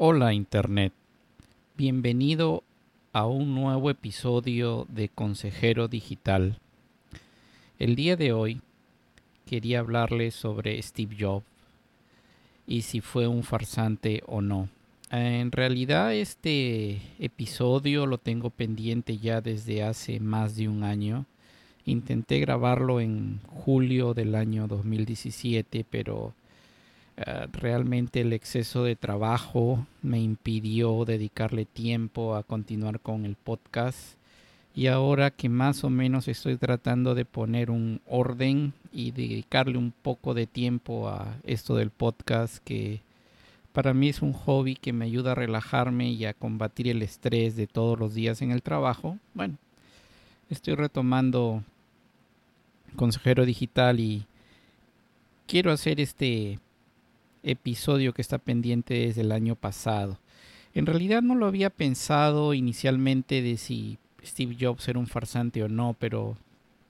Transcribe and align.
Hola 0.00 0.32
Internet, 0.32 0.92
bienvenido 1.76 2.62
a 3.12 3.26
un 3.26 3.56
nuevo 3.56 3.90
episodio 3.90 4.86
de 4.88 5.08
Consejero 5.08 5.88
Digital. 5.88 6.60
El 7.80 7.96
día 7.96 8.14
de 8.14 8.32
hoy 8.32 8.60
quería 9.44 9.80
hablarles 9.80 10.36
sobre 10.36 10.80
Steve 10.82 11.16
Jobs 11.18 11.44
y 12.64 12.82
si 12.82 13.00
fue 13.00 13.26
un 13.26 13.42
farsante 13.42 14.22
o 14.28 14.40
no. 14.40 14.68
En 15.10 15.50
realidad 15.50 16.14
este 16.14 17.02
episodio 17.18 18.06
lo 18.06 18.18
tengo 18.18 18.50
pendiente 18.50 19.18
ya 19.18 19.40
desde 19.40 19.82
hace 19.82 20.20
más 20.20 20.54
de 20.54 20.68
un 20.68 20.84
año. 20.84 21.26
Intenté 21.86 22.38
grabarlo 22.38 23.00
en 23.00 23.40
julio 23.48 24.14
del 24.14 24.36
año 24.36 24.68
2017, 24.68 25.84
pero 25.90 26.34
eh, 27.20 27.48
realmente 27.52 28.20
el 28.20 28.32
exceso 28.32 28.84
de 28.84 28.94
trabajo 28.94 29.84
me 30.02 30.20
impidió 30.20 31.04
dedicarle 31.04 31.64
tiempo 31.64 32.36
a 32.36 32.44
continuar 32.44 33.00
con 33.00 33.24
el 33.24 33.34
podcast. 33.34 34.14
Y 34.72 34.86
ahora 34.86 35.32
que 35.32 35.48
más 35.48 35.82
o 35.82 35.90
menos 35.90 36.28
estoy 36.28 36.56
tratando 36.56 37.16
de 37.16 37.24
poner 37.24 37.72
un 37.72 38.00
orden 38.06 38.72
y 38.92 39.10
dedicarle 39.10 39.76
un 39.78 39.90
poco 39.90 40.32
de 40.32 40.46
tiempo 40.46 41.08
a 41.08 41.34
esto 41.42 41.74
del 41.74 41.90
podcast, 41.90 42.58
que 42.58 43.00
para 43.72 43.94
mí 43.94 44.10
es 44.10 44.22
un 44.22 44.32
hobby 44.32 44.76
que 44.76 44.92
me 44.92 45.06
ayuda 45.06 45.32
a 45.32 45.34
relajarme 45.34 46.10
y 46.10 46.24
a 46.24 46.34
combatir 46.34 46.86
el 46.86 47.02
estrés 47.02 47.56
de 47.56 47.66
todos 47.66 47.98
los 47.98 48.14
días 48.14 48.42
en 48.42 48.52
el 48.52 48.62
trabajo, 48.62 49.18
bueno, 49.34 49.56
estoy 50.50 50.76
retomando 50.76 51.64
consejero 52.94 53.44
digital 53.44 53.98
y 53.98 54.24
quiero 55.48 55.72
hacer 55.72 56.00
este 56.00 56.60
episodio 57.42 58.12
que 58.12 58.22
está 58.22 58.38
pendiente 58.38 58.94
desde 58.94 59.22
el 59.22 59.32
año 59.32 59.54
pasado. 59.54 60.18
En 60.74 60.86
realidad 60.86 61.22
no 61.22 61.34
lo 61.34 61.46
había 61.46 61.70
pensado 61.70 62.54
inicialmente 62.54 63.42
de 63.42 63.56
si 63.56 63.98
Steve 64.24 64.56
Jobs 64.60 64.88
era 64.88 64.98
un 64.98 65.06
farsante 65.06 65.62
o 65.62 65.68
no, 65.68 65.96
pero 65.98 66.36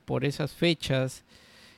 por 0.05 0.25
esas 0.25 0.53
fechas, 0.53 1.25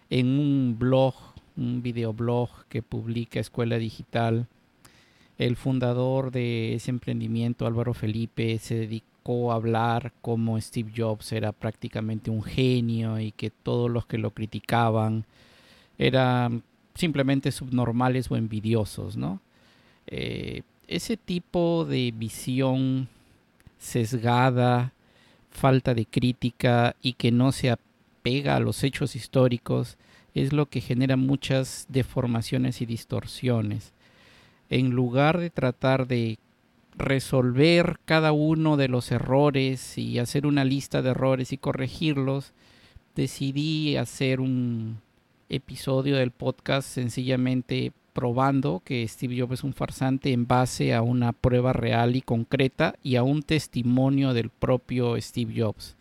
en 0.08 0.38
un 0.38 0.76
blog, 0.78 1.14
un 1.56 1.82
videoblog 1.82 2.48
que 2.68 2.82
publica 2.82 3.40
Escuela 3.40 3.76
Digital, 3.76 4.46
el 5.38 5.56
fundador 5.56 6.30
de 6.30 6.74
ese 6.74 6.90
emprendimiento, 6.90 7.66
Álvaro 7.66 7.94
Felipe, 7.94 8.58
se 8.58 8.74
dedicó 8.74 9.52
a 9.52 9.54
hablar 9.54 10.12
como 10.20 10.60
Steve 10.60 10.92
Jobs 10.96 11.32
era 11.32 11.52
prácticamente 11.52 12.30
un 12.30 12.42
genio 12.42 13.18
y 13.18 13.32
que 13.32 13.50
todos 13.50 13.90
los 13.90 14.06
que 14.06 14.18
lo 14.18 14.32
criticaban 14.32 15.24
eran 15.98 16.62
simplemente 16.94 17.52
subnormales 17.52 18.30
o 18.30 18.36
envidiosos, 18.36 19.16
¿no? 19.16 19.40
Eh, 20.06 20.62
ese 20.88 21.16
tipo 21.16 21.84
de 21.84 22.12
visión 22.16 23.08
sesgada, 23.78 24.92
falta 25.50 25.94
de 25.94 26.06
crítica 26.06 26.96
y 27.00 27.14
que 27.14 27.30
no 27.30 27.52
se 27.52 27.70
apega 27.70 28.56
a 28.56 28.60
los 28.60 28.82
hechos 28.82 29.16
históricos 29.16 29.98
es 30.34 30.52
lo 30.52 30.66
que 30.66 30.80
genera 30.80 31.16
muchas 31.16 31.86
deformaciones 31.88 32.80
y 32.80 32.86
distorsiones. 32.86 33.92
En 34.68 34.90
lugar 34.90 35.38
de 35.38 35.50
tratar 35.50 36.06
de 36.06 36.38
resolver 36.96 37.98
cada 38.04 38.32
uno 38.32 38.76
de 38.76 38.88
los 38.88 39.10
errores 39.10 39.96
y 39.98 40.18
hacer 40.18 40.46
una 40.46 40.64
lista 40.64 41.02
de 41.02 41.10
errores 41.10 41.52
y 41.52 41.58
corregirlos, 41.58 42.52
decidí 43.16 43.96
hacer 43.96 44.40
un, 44.40 44.98
episodio 45.50 46.16
del 46.16 46.30
podcast 46.30 46.88
sencillamente 46.88 47.92
probando 48.12 48.82
que 48.84 49.06
Steve 49.06 49.38
Jobs 49.38 49.54
es 49.54 49.64
un 49.64 49.74
farsante 49.74 50.32
en 50.32 50.46
base 50.46 50.94
a 50.94 51.02
una 51.02 51.32
prueba 51.32 51.72
real 51.72 52.16
y 52.16 52.22
concreta 52.22 52.94
y 53.02 53.16
a 53.16 53.22
un 53.22 53.42
testimonio 53.42 54.32
del 54.32 54.48
propio 54.48 55.20
Steve 55.20 55.60
Jobs. 55.60 55.96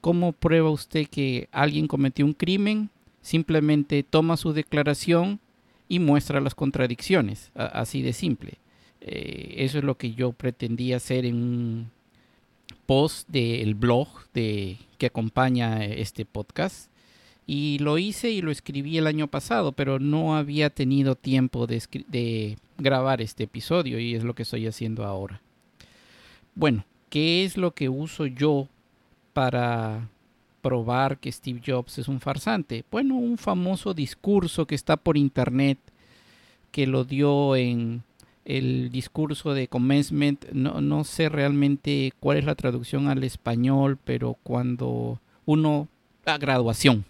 ¿Cómo 0.00 0.32
prueba 0.32 0.70
usted 0.70 1.06
que 1.08 1.48
alguien 1.52 1.86
cometió 1.86 2.24
un 2.24 2.34
crimen? 2.34 2.90
Simplemente 3.20 4.02
toma 4.02 4.36
su 4.36 4.52
declaración 4.52 5.40
y 5.88 5.98
muestra 5.98 6.40
las 6.40 6.54
contradicciones, 6.54 7.50
así 7.54 8.02
de 8.02 8.12
simple. 8.12 8.58
Eh, 9.00 9.54
eso 9.58 9.78
es 9.78 9.84
lo 9.84 9.96
que 9.96 10.14
yo 10.14 10.32
pretendía 10.32 10.96
hacer 10.96 11.24
en 11.24 11.36
un 11.36 11.90
post 12.86 13.28
del 13.28 13.74
blog 13.74 14.08
de, 14.32 14.78
que 14.98 15.06
acompaña 15.06 15.84
este 15.84 16.24
podcast 16.24 16.90
y 17.46 17.78
lo 17.78 17.98
hice 17.98 18.30
y 18.30 18.40
lo 18.40 18.50
escribí 18.50 18.96
el 18.96 19.06
año 19.06 19.26
pasado, 19.26 19.72
pero 19.72 19.98
no 19.98 20.36
había 20.36 20.70
tenido 20.70 21.14
tiempo 21.14 21.66
de, 21.66 22.56
grabar 22.78 23.20
este 23.20 23.44
episodio 23.44 23.98
y 23.98 24.14
es 24.14 24.24
lo 24.24 24.34
que 24.34 24.42
estoy 24.44 24.66
haciendo 24.66 25.04
ahora. 25.04 25.40
Bueno, 26.54 26.84
¿qué 27.10 27.44
es 27.44 27.56
lo 27.56 27.72
que 27.72 27.88
uso 27.88 28.26
yo 28.26 28.68
para 29.32 30.08
probar 30.62 31.18
que 31.18 31.30
Steve 31.30 31.60
Jobs 31.64 31.98
es 31.98 32.08
un 32.08 32.20
farsante? 32.20 32.84
Bueno, 32.90 33.16
un 33.16 33.36
famoso 33.36 33.92
discurso 33.92 34.66
que 34.66 34.74
está 34.74 34.96
por 34.96 35.16
internet 35.16 35.78
que 36.70 36.86
lo 36.86 37.04
dio 37.04 37.54
en 37.54 38.02
el 38.44 38.90
discurso 38.90 39.54
de 39.54 39.68
commencement. 39.68 40.44
No, 40.52 40.80
no 40.80 41.04
sé 41.04 41.28
realmente 41.28 42.12
cuál 42.20 42.38
es 42.38 42.44
la 42.44 42.54
traducción 42.54 43.08
al 43.08 43.22
español, 43.22 43.98
pero 44.04 44.36
cuando 44.42 45.20
uno... 45.46 45.88
a 46.24 46.38
graduación, 46.38 47.04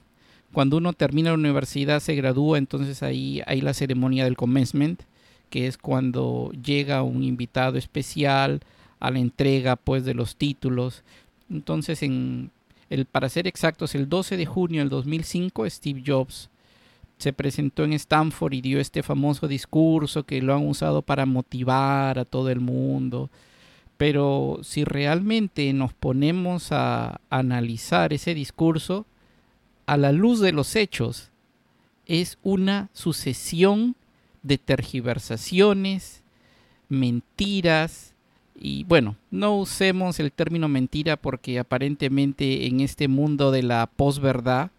cuando 0.55 0.77
uno 0.79 0.93
termina 0.93 1.31
la 1.31 1.35
universidad, 1.35 2.01
se 2.01 2.15
gradúa, 2.15 2.59
entonces 2.59 3.03
ahí 3.03 3.43
hay 3.47 3.61
la 3.61 3.75
ceremonia 3.75 4.25
del 4.25 4.37
commencement, 4.37 5.03
que 5.51 5.67
es 5.67 5.77
cuando 5.77 6.53
llega 6.53 7.03
un 7.03 7.25
invitado 7.25 7.77
especial 7.77 8.61
a 9.01 9.11
la 9.11 9.19
entrega 9.19 9.75
pues 9.77 10.05
de 10.05 10.15
los 10.15 10.37
títulos. 10.37 11.03
Entonces, 11.51 12.03
en 12.05 12.53
el, 12.89 13.05
para 13.05 13.29
ser 13.29 13.49
exactos, 13.49 13.97
el 13.97 14.09
12 14.09 14.37
de 14.37 14.47
junio 14.47 14.81
del 14.81 14.91
2005, 14.91 15.69
Steve 15.69 16.03
Jobs 16.07 16.49
se 17.19 17.33
presentó 17.33 17.85
en 17.85 17.93
Stanford 17.93 18.55
y 18.55 18.61
dio 18.61 18.79
este 18.79 19.03
famoso 19.03 19.49
discurso 19.49 20.23
que 20.23 20.41
lo 20.41 20.55
han 20.55 20.67
usado 20.67 21.03
para 21.03 21.27
motivar 21.27 22.19
a 22.19 22.25
todo 22.25 22.49
el 22.51 22.61
mundo. 22.61 23.29
Pero 23.97 24.61
si 24.63 24.85
realmente 24.85 25.73
nos 25.73 25.95
ponemos 25.95 26.71
a 26.71 27.21
analizar 27.29 28.13
ese 28.13 28.35
discurso, 28.35 29.05
a 29.87 29.97
la 29.97 30.13
luz 30.13 30.41
de 30.41 30.53
los 30.53 30.77
hechos, 30.77 31.31
es 32.07 32.39
una 32.43 32.91
sucesión 32.93 33.97
de 34.43 34.59
tergiversaciones, 34.59 36.23
mentiras, 36.89 38.15
y 38.57 38.85
bueno, 38.85 39.17
no 39.31 39.59
usemos 39.59 40.21
el 40.21 40.31
término 40.31 40.69
mentira 40.69 41.17
porque 41.17 41.59
aparentemente 41.59 42.67
en 42.67 42.81
este 42.81 43.09
mundo 43.09 43.51
de 43.51 43.63
la 43.63 43.87
posverdad, 43.87 44.71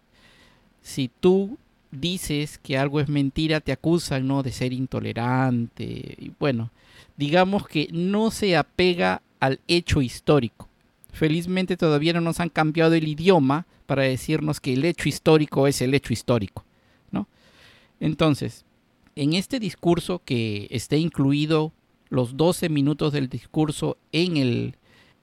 si 0.82 1.10
tú 1.20 1.58
dices 1.90 2.58
que 2.58 2.78
algo 2.78 3.00
es 3.00 3.08
mentira, 3.08 3.60
te 3.60 3.72
acusan 3.72 4.26
¿no? 4.26 4.42
de 4.42 4.52
ser 4.52 4.72
intolerante. 4.72 6.16
Y 6.18 6.32
bueno, 6.38 6.70
digamos 7.16 7.66
que 7.68 7.88
no 7.92 8.30
se 8.30 8.56
apega 8.56 9.22
al 9.40 9.60
hecho 9.68 10.00
histórico. 10.00 10.68
Felizmente 11.16 11.78
todavía 11.78 12.12
no 12.12 12.20
nos 12.20 12.40
han 12.40 12.50
cambiado 12.50 12.92
el 12.92 13.08
idioma 13.08 13.66
para 13.86 14.02
decirnos 14.02 14.60
que 14.60 14.74
el 14.74 14.84
hecho 14.84 15.08
histórico 15.08 15.66
es 15.66 15.80
el 15.80 15.94
hecho 15.94 16.12
histórico. 16.12 16.66
¿no? 17.10 17.26
Entonces, 18.00 18.66
en 19.14 19.32
este 19.32 19.58
discurso 19.58 20.20
que 20.22 20.66
esté 20.70 20.98
incluido 20.98 21.72
los 22.10 22.36
12 22.36 22.68
minutos 22.68 23.14
del 23.14 23.30
discurso 23.30 23.96
en 24.12 24.36
el 24.36 24.76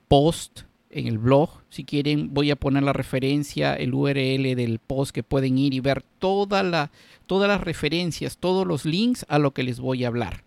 post, 0.07 0.61
en 0.89 1.05
el 1.05 1.19
blog, 1.19 1.61
si 1.69 1.83
quieren 1.83 2.33
voy 2.33 2.49
a 2.49 2.55
poner 2.55 2.81
la 2.81 2.93
referencia, 2.93 3.75
el 3.75 3.93
URL 3.93 4.55
del 4.55 4.79
post 4.79 5.11
que 5.11 5.21
pueden 5.21 5.59
ir 5.59 5.75
y 5.75 5.79
ver 5.79 6.01
toda 6.17 6.63
la, 6.63 6.89
todas 7.27 7.47
las 7.47 7.61
referencias, 7.61 8.39
todos 8.39 8.65
los 8.65 8.85
links 8.85 9.27
a 9.29 9.37
lo 9.37 9.51
que 9.51 9.61
les 9.61 9.79
voy 9.79 10.05
a 10.05 10.07
hablar. 10.07 10.43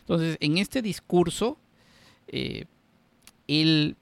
Entonces, 0.00 0.36
en 0.40 0.58
este 0.58 0.82
discurso, 0.82 1.56
eh, 2.28 2.66
él 3.48 3.96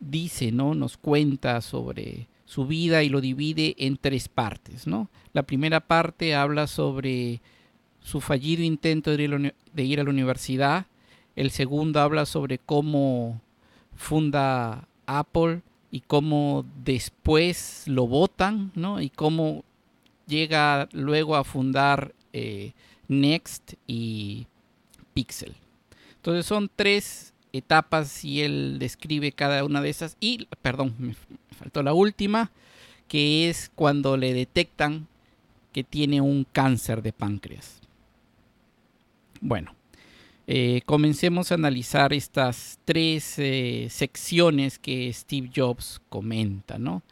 dice, 0.00 0.50
¿no? 0.50 0.74
Nos 0.74 0.96
cuenta 0.96 1.60
sobre 1.60 2.26
su 2.50 2.66
vida 2.66 3.04
y 3.04 3.08
lo 3.08 3.20
divide 3.20 3.76
en 3.78 3.96
tres 3.96 4.28
partes. 4.28 4.88
¿no? 4.88 5.08
La 5.32 5.44
primera 5.44 5.78
parte 5.78 6.34
habla 6.34 6.66
sobre 6.66 7.40
su 8.00 8.20
fallido 8.20 8.64
intento 8.64 9.16
de 9.16 9.22
ir, 9.84 10.00
a 10.00 10.02
la 10.02 10.10
universidad. 10.10 10.86
El 11.36 11.52
segundo 11.52 12.00
habla 12.00 12.26
sobre 12.26 12.58
cómo 12.58 13.40
funda 13.94 14.88
Apple 15.06 15.62
y 15.92 16.00
cómo 16.00 16.66
después 16.82 17.84
lo 17.86 18.08
votan, 18.08 18.72
¿no? 18.74 19.00
Y 19.00 19.10
cómo 19.10 19.62
llega 20.26 20.88
luego 20.90 21.36
a 21.36 21.44
fundar 21.44 22.14
eh, 22.32 22.72
Next 23.06 23.74
y 23.86 24.48
Pixel. 25.14 25.54
Entonces 26.16 26.46
son 26.46 26.68
tres 26.74 27.29
etapas 27.52 28.24
y 28.24 28.42
él 28.42 28.78
describe 28.78 29.32
cada 29.32 29.64
una 29.64 29.80
de 29.80 29.90
esas. 29.90 30.16
Y, 30.20 30.46
perdón, 30.62 30.94
me 30.98 31.14
faltó 31.56 31.82
la 31.82 31.92
última, 31.92 32.50
que 33.08 33.48
es 33.48 33.70
cuando 33.74 34.16
le 34.16 34.34
detectan 34.34 35.06
que 35.72 35.84
tiene 35.84 36.20
un 36.20 36.46
cáncer 36.50 37.02
de 37.02 37.12
páncreas. 37.12 37.80
Bueno, 39.40 39.74
eh, 40.46 40.82
comencemos 40.84 41.50
a 41.50 41.54
analizar 41.54 42.12
estas 42.12 42.78
tres 42.84 43.38
eh, 43.38 43.86
secciones 43.90 44.78
que 44.78 45.12
Steve 45.12 45.50
Jobs 45.54 46.00
comenta, 46.08 46.78
¿no? 46.78 47.02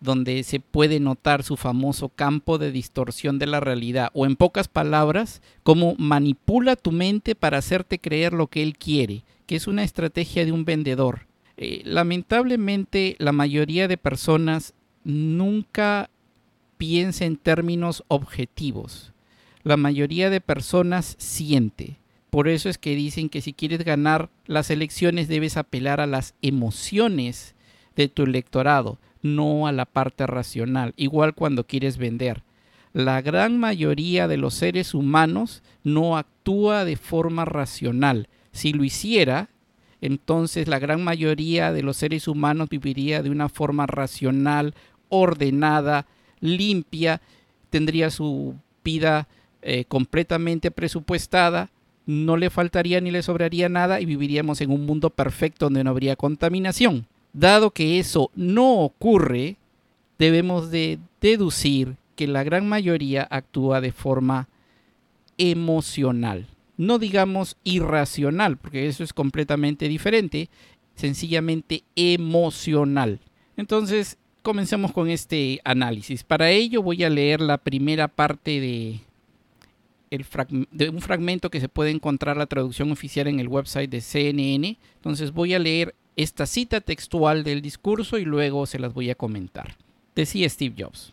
donde 0.00 0.42
se 0.42 0.60
puede 0.60 0.98
notar 0.98 1.42
su 1.42 1.56
famoso 1.56 2.08
campo 2.08 2.58
de 2.58 2.72
distorsión 2.72 3.38
de 3.38 3.46
la 3.46 3.60
realidad, 3.60 4.10
o 4.14 4.26
en 4.26 4.34
pocas 4.34 4.66
palabras, 4.66 5.42
cómo 5.62 5.94
manipula 5.98 6.74
tu 6.74 6.90
mente 6.90 7.34
para 7.34 7.58
hacerte 7.58 7.98
creer 7.98 8.32
lo 8.32 8.46
que 8.46 8.62
él 8.62 8.76
quiere, 8.78 9.22
que 9.50 9.56
es 9.56 9.66
una 9.66 9.82
estrategia 9.82 10.44
de 10.44 10.52
un 10.52 10.64
vendedor. 10.64 11.26
Eh, 11.56 11.82
lamentablemente, 11.84 13.16
la 13.18 13.32
mayoría 13.32 13.88
de 13.88 13.96
personas 13.96 14.74
nunca 15.02 16.08
piensa 16.78 17.24
en 17.24 17.36
términos 17.36 18.04
objetivos. 18.06 19.12
La 19.64 19.76
mayoría 19.76 20.30
de 20.30 20.40
personas 20.40 21.16
siente. 21.18 21.96
Por 22.30 22.46
eso 22.46 22.68
es 22.68 22.78
que 22.78 22.94
dicen 22.94 23.28
que 23.28 23.40
si 23.40 23.52
quieres 23.52 23.84
ganar 23.84 24.30
las 24.46 24.70
elecciones 24.70 25.26
debes 25.26 25.56
apelar 25.56 26.00
a 26.00 26.06
las 26.06 26.34
emociones 26.42 27.56
de 27.96 28.06
tu 28.06 28.22
electorado 28.22 28.98
no 29.20 29.66
a 29.66 29.72
la 29.72 29.84
parte 29.84 30.28
racional, 30.28 30.94
igual 30.96 31.34
cuando 31.34 31.66
quieres 31.66 31.98
vender. 31.98 32.44
La 32.92 33.20
gran 33.20 33.58
mayoría 33.58 34.28
de 34.28 34.36
los 34.36 34.54
seres 34.54 34.94
humanos 34.94 35.64
no 35.82 36.16
actúa 36.16 36.84
de 36.84 36.94
forma 36.94 37.46
racional. 37.46 38.28
Si 38.52 38.72
lo 38.72 38.84
hiciera, 38.84 39.48
entonces 40.00 40.68
la 40.68 40.78
gran 40.78 41.04
mayoría 41.04 41.72
de 41.72 41.82
los 41.82 41.96
seres 41.96 42.28
humanos 42.28 42.68
viviría 42.68 43.22
de 43.22 43.30
una 43.30 43.48
forma 43.48 43.86
racional, 43.86 44.74
ordenada, 45.08 46.06
limpia, 46.40 47.20
tendría 47.68 48.10
su 48.10 48.54
vida 48.82 49.28
eh, 49.62 49.84
completamente 49.86 50.70
presupuestada, 50.70 51.70
no 52.06 52.36
le 52.36 52.50
faltaría 52.50 53.00
ni 53.00 53.10
le 53.10 53.22
sobraría 53.22 53.68
nada 53.68 54.00
y 54.00 54.06
viviríamos 54.06 54.60
en 54.60 54.70
un 54.70 54.86
mundo 54.86 55.10
perfecto 55.10 55.66
donde 55.66 55.84
no 55.84 55.90
habría 55.90 56.16
contaminación. 56.16 57.06
Dado 57.32 57.70
que 57.70 57.98
eso 57.98 58.30
no 58.34 58.80
ocurre, 58.80 59.56
debemos 60.18 60.70
de 60.70 60.98
deducir 61.20 61.96
que 62.16 62.26
la 62.26 62.42
gran 62.42 62.68
mayoría 62.68 63.26
actúa 63.30 63.80
de 63.80 63.92
forma 63.92 64.48
emocional. 65.38 66.46
No 66.80 66.98
digamos 66.98 67.58
irracional, 67.62 68.56
porque 68.56 68.88
eso 68.88 69.04
es 69.04 69.12
completamente 69.12 69.86
diferente, 69.86 70.48
sencillamente 70.94 71.84
emocional. 71.94 73.20
Entonces, 73.58 74.16
comencemos 74.40 74.90
con 74.90 75.10
este 75.10 75.60
análisis. 75.64 76.24
Para 76.24 76.48
ello 76.48 76.82
voy 76.82 77.04
a 77.04 77.10
leer 77.10 77.42
la 77.42 77.58
primera 77.58 78.08
parte 78.08 78.60
de, 78.60 79.00
de 80.70 80.88
un 80.88 81.02
fragmento 81.02 81.50
que 81.50 81.60
se 81.60 81.68
puede 81.68 81.90
encontrar 81.90 82.38
la 82.38 82.46
traducción 82.46 82.90
oficial 82.92 83.26
en 83.26 83.40
el 83.40 83.48
website 83.48 83.90
de 83.90 84.00
CNN. 84.00 84.78
Entonces 84.94 85.32
voy 85.32 85.52
a 85.52 85.58
leer 85.58 85.94
esta 86.16 86.46
cita 86.46 86.80
textual 86.80 87.44
del 87.44 87.60
discurso 87.60 88.16
y 88.16 88.24
luego 88.24 88.64
se 88.64 88.78
las 88.78 88.94
voy 88.94 89.10
a 89.10 89.16
comentar. 89.16 89.76
Decía 90.14 90.48
Steve 90.48 90.76
Jobs, 90.78 91.12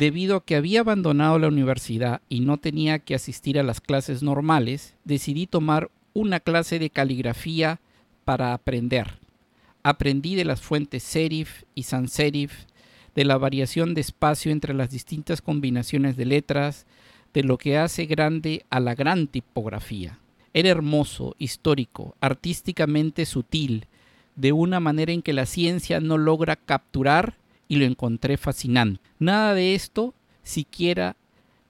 debido 0.00 0.36
a 0.36 0.44
que 0.46 0.56
había 0.56 0.80
abandonado 0.80 1.38
la 1.38 1.48
universidad 1.48 2.22
y 2.30 2.40
no 2.40 2.56
tenía 2.56 3.00
que 3.00 3.14
asistir 3.14 3.58
a 3.58 3.62
las 3.62 3.82
clases 3.82 4.22
normales, 4.22 4.94
decidí 5.04 5.46
tomar 5.46 5.90
una 6.14 6.40
clase 6.40 6.78
de 6.78 6.88
caligrafía 6.88 7.80
para 8.24 8.54
aprender. 8.54 9.18
Aprendí 9.82 10.36
de 10.36 10.46
las 10.46 10.62
fuentes 10.62 11.02
serif 11.02 11.64
y 11.74 11.82
sans 11.82 12.10
serif, 12.10 12.64
de 13.14 13.26
la 13.26 13.36
variación 13.36 13.92
de 13.92 14.00
espacio 14.00 14.52
entre 14.52 14.72
las 14.72 14.88
distintas 14.88 15.42
combinaciones 15.42 16.16
de 16.16 16.24
letras, 16.24 16.86
de 17.34 17.42
lo 17.42 17.58
que 17.58 17.76
hace 17.76 18.06
grande 18.06 18.64
a 18.70 18.80
la 18.80 18.94
gran 18.94 19.26
tipografía. 19.26 20.18
Era 20.54 20.70
hermoso, 20.70 21.36
histórico, 21.38 22.16
artísticamente 22.22 23.26
sutil, 23.26 23.84
de 24.34 24.52
una 24.52 24.80
manera 24.80 25.12
en 25.12 25.20
que 25.20 25.34
la 25.34 25.44
ciencia 25.44 26.00
no 26.00 26.16
logra 26.16 26.56
capturar 26.56 27.34
y 27.70 27.76
lo 27.76 27.86
encontré 27.86 28.36
fascinante. 28.36 29.00
Nada 29.20 29.54
de 29.54 29.76
esto 29.76 30.12
siquiera 30.42 31.16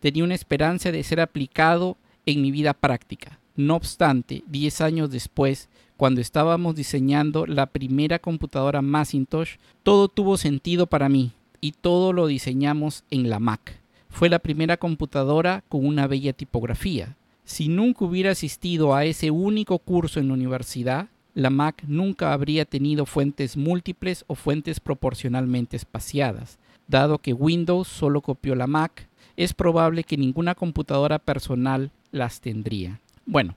tenía 0.00 0.24
una 0.24 0.34
esperanza 0.34 0.90
de 0.90 1.04
ser 1.04 1.20
aplicado 1.20 1.98
en 2.24 2.40
mi 2.40 2.50
vida 2.50 2.72
práctica. 2.72 3.38
No 3.54 3.76
obstante, 3.76 4.42
10 4.46 4.80
años 4.80 5.10
después, 5.10 5.68
cuando 5.98 6.22
estábamos 6.22 6.74
diseñando 6.74 7.44
la 7.44 7.66
primera 7.66 8.18
computadora 8.18 8.80
Macintosh, 8.80 9.56
todo 9.82 10.08
tuvo 10.08 10.38
sentido 10.38 10.86
para 10.86 11.10
mí 11.10 11.32
y 11.60 11.72
todo 11.72 12.14
lo 12.14 12.26
diseñamos 12.26 13.04
en 13.10 13.28
la 13.28 13.38
Mac. 13.38 13.78
Fue 14.08 14.30
la 14.30 14.38
primera 14.38 14.78
computadora 14.78 15.64
con 15.68 15.84
una 15.84 16.06
bella 16.06 16.32
tipografía. 16.32 17.14
Si 17.44 17.68
nunca 17.68 18.06
hubiera 18.06 18.30
asistido 18.30 18.94
a 18.94 19.04
ese 19.04 19.30
único 19.30 19.78
curso 19.78 20.18
en 20.18 20.28
la 20.28 20.34
universidad, 20.34 21.08
la 21.34 21.50
Mac 21.50 21.84
nunca 21.86 22.32
habría 22.32 22.64
tenido 22.64 23.06
fuentes 23.06 23.56
múltiples 23.56 24.24
o 24.26 24.34
fuentes 24.34 24.80
proporcionalmente 24.80 25.76
espaciadas. 25.76 26.58
Dado 26.88 27.18
que 27.18 27.32
Windows 27.32 27.88
solo 27.88 28.20
copió 28.20 28.54
la 28.54 28.66
Mac, 28.66 29.08
es 29.36 29.54
probable 29.54 30.04
que 30.04 30.16
ninguna 30.16 30.54
computadora 30.54 31.18
personal 31.18 31.90
las 32.10 32.40
tendría. 32.40 33.00
Bueno, 33.26 33.54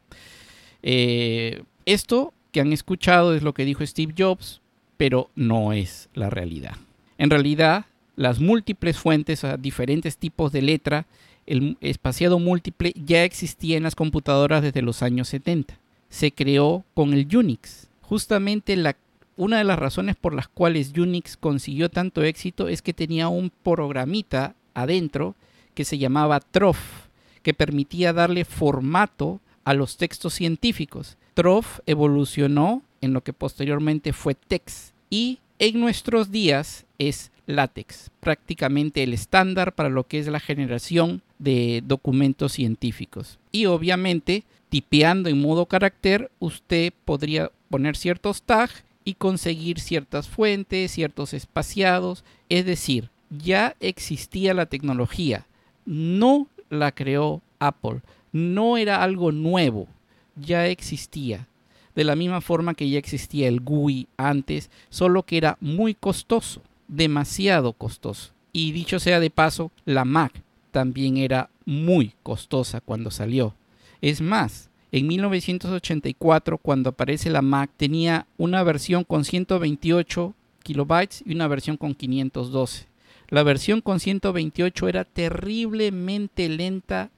eh, 0.84 1.64
esto 1.86 2.34
que 2.52 2.62
han 2.62 2.72
escuchado 2.74 3.34
es 3.34 3.42
lo 3.42 3.54
que 3.54 3.66
dijo 3.66 3.86
Steve 3.86 4.14
Jobs, 4.16 4.62
pero 4.98 5.30
no 5.36 5.74
es 5.74 6.10
la 6.14 6.30
realidad. 6.30 6.78
En 7.18 7.30
realidad, 7.30 7.86
las 8.16 8.40
múltiples 8.40 8.98
fuentes 8.98 9.44
a 9.44 9.58
diferentes 9.58 10.18
tipos 10.18 10.52
de 10.52 10.62
letra, 10.62 11.08
el 11.48 11.78
espaciado 11.82 12.38
múltiple 12.38 12.94
ya 12.96 13.24
existía 13.24 13.76
en 13.76 13.84
las 13.84 13.96
computadoras 13.96 14.62
desde 14.62 14.84
los 14.84 15.02
años 15.02 15.28
70 15.30 15.83
se 16.14 16.32
creó 16.32 16.86
con 16.94 17.12
el 17.14 17.28
Unix. 17.36 17.88
Justamente 18.04 18.76
la, 18.76 18.96
una 19.36 19.58
de 19.58 19.64
las 19.64 19.80
razones 19.80 20.16
por 20.16 20.36
las 20.36 20.48
cuales 20.48 20.94
Unix 20.96 21.36
consiguió 21.38 21.90
tanto 21.90 22.22
éxito 22.22 22.68
es 22.68 22.84
que 22.84 22.94
tenía 22.94 23.30
un 23.30 23.52
programita 23.64 24.54
adentro 24.76 25.34
que 25.74 25.86
se 25.86 25.98
llamaba 25.98 26.40
Trof, 26.40 27.08
que 27.42 27.56
permitía 27.56 28.14
darle 28.14 28.46
formato 28.46 29.40
a 29.64 29.74
los 29.74 29.98
textos 29.98 30.36
científicos. 30.36 31.18
Trof 31.34 31.80
evolucionó 31.88 32.84
en 33.02 33.14
lo 33.14 33.24
que 33.24 33.34
posteriormente 33.34 34.14
fue 34.14 34.36
TeX 34.36 34.94
y 35.10 35.40
en 35.58 35.80
nuestros 35.80 36.30
días 36.30 36.86
es 37.00 37.32
LaTeX, 37.46 38.10
prácticamente 38.20 39.04
el 39.04 39.14
estándar 39.14 39.74
para 39.74 39.90
lo 39.90 40.06
que 40.08 40.20
es 40.20 40.28
la 40.28 40.40
generación 40.40 41.22
de 41.40 41.84
documentos 41.86 42.54
científicos. 42.54 43.40
Y 43.52 43.66
obviamente 43.66 44.44
tipeando 44.74 45.30
en 45.30 45.40
modo 45.40 45.68
carácter, 45.68 46.32
usted 46.40 46.94
podría 47.06 47.52
poner 47.70 47.96
ciertos 47.96 48.42
tags 48.42 48.84
y 49.06 49.14
conseguir 49.14 49.80
ciertas 49.80 50.28
fuentes, 50.28 50.92
ciertos 50.92 51.36
espaciados. 51.36 52.24
Es 52.50 52.66
decir, 52.66 53.12
ya 53.30 53.76
existía 53.80 54.56
la 54.56 54.66
tecnología, 54.66 55.46
no 55.86 56.48
la 56.72 56.92
creó 56.92 57.44
Apple, 57.60 58.02
no 58.32 58.78
era 58.78 59.04
algo 59.04 59.32
nuevo, 59.32 59.88
ya 60.36 60.66
existía. 60.66 61.48
De 61.94 62.04
la 62.04 62.16
misma 62.16 62.42
forma 62.42 62.74
que 62.74 62.90
ya 62.90 62.98
existía 62.98 63.48
el 63.48 63.60
GUI 63.60 64.08
antes, 64.18 64.72
solo 64.90 65.22
que 65.22 65.38
era 65.38 65.56
muy 65.62 65.94
costoso, 65.94 66.64
demasiado 66.88 67.74
costoso. 67.74 68.32
Y 68.52 68.72
dicho 68.72 69.00
sea 69.00 69.20
de 69.20 69.30
paso, 69.30 69.72
la 69.86 70.06
Mac 70.06 70.34
también 70.72 71.18
era 71.18 71.50
muy 71.66 72.14
costosa 72.24 72.82
cuando 72.82 73.12
salió. 73.12 73.56
Es 74.02 74.22
más, 74.22 74.70
en 74.92 75.08
1984, 75.08 76.58
cuando 76.60 76.92
aparece 76.92 77.30
la 77.30 77.42
Mac, 77.42 77.72
tenía 77.78 78.28
una 78.38 78.62
versión 78.64 79.04
con 79.04 79.26
128 79.26 80.36
kilobytes 80.64 81.24
y 81.26 81.34
una 81.34 81.48
versión 81.48 81.78
con 81.78 81.96
512. 81.96 82.88
La 83.30 83.42
versión 83.42 83.82
con 83.82 84.00
128 84.00 84.88
era 84.88 85.06
terriblemente 85.06 86.48
lenta 86.50 87.10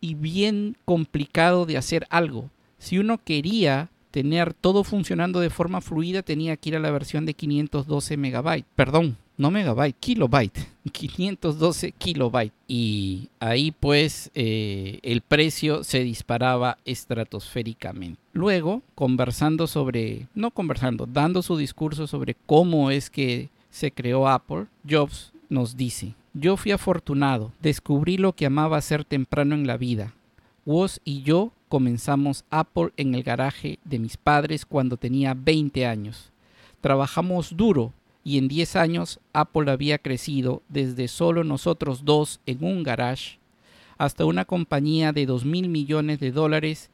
y 0.00 0.14
bien 0.14 0.76
complicado 0.84 1.66
de 1.66 1.76
hacer 1.76 2.06
algo. 2.08 2.50
Si 2.78 2.98
uno 2.98 3.18
quería 3.18 3.90
tener 4.10 4.54
todo 4.54 4.84
funcionando 4.84 5.40
de 5.40 5.50
forma 5.50 5.80
fluida, 5.80 6.22
tenía 6.22 6.56
que 6.56 6.70
ir 6.70 6.76
a 6.76 6.80
la 6.80 6.90
versión 6.90 7.26
de 7.26 7.34
512 7.34 8.16
megabytes. 8.16 8.66
Perdón, 8.74 9.16
no 9.36 9.50
megabyte, 9.50 9.96
kilobyte, 9.98 10.66
512 10.92 11.92
kilobytes. 11.92 12.52
Y 12.66 13.28
ahí 13.40 13.70
pues 13.70 14.30
eh, 14.34 14.98
el 15.02 15.20
precio 15.20 15.84
se 15.84 16.00
disparaba 16.00 16.78
estratosféricamente. 16.84 18.20
Luego, 18.32 18.82
conversando 18.94 19.66
sobre, 19.66 20.26
no 20.34 20.50
conversando, 20.50 21.06
dando 21.06 21.42
su 21.42 21.56
discurso 21.56 22.06
sobre 22.06 22.36
cómo 22.46 22.90
es 22.90 23.10
que 23.10 23.48
se 23.70 23.92
creó 23.92 24.28
Apple, 24.28 24.66
Jobs 24.88 25.32
nos 25.48 25.76
dice, 25.76 26.14
yo 26.34 26.56
fui 26.56 26.72
afortunado, 26.72 27.52
descubrí 27.62 28.16
lo 28.16 28.32
que 28.32 28.46
amaba 28.46 28.76
hacer 28.76 29.04
temprano 29.04 29.54
en 29.54 29.66
la 29.66 29.76
vida. 29.76 30.14
Woz 30.64 31.00
y 31.04 31.22
yo 31.22 31.52
comenzamos 31.68 32.44
Apple 32.50 32.90
en 32.96 33.14
el 33.14 33.22
garaje 33.22 33.78
de 33.84 33.98
mis 33.98 34.16
padres 34.16 34.64
cuando 34.66 34.96
tenía 34.96 35.34
20 35.34 35.86
años. 35.86 36.30
Trabajamos 36.80 37.56
duro 37.56 37.92
y 38.24 38.38
en 38.38 38.48
10 38.48 38.76
años 38.76 39.20
Apple 39.32 39.70
había 39.70 39.98
crecido 39.98 40.62
desde 40.68 41.08
solo 41.08 41.44
nosotros 41.44 42.04
dos 42.04 42.40
en 42.46 42.64
un 42.64 42.82
garage 42.82 43.38
hasta 43.98 44.24
una 44.24 44.44
compañía 44.44 45.12
de 45.12 45.26
2 45.26 45.44
mil 45.44 45.68
millones 45.68 46.20
de 46.20 46.30
dólares 46.30 46.90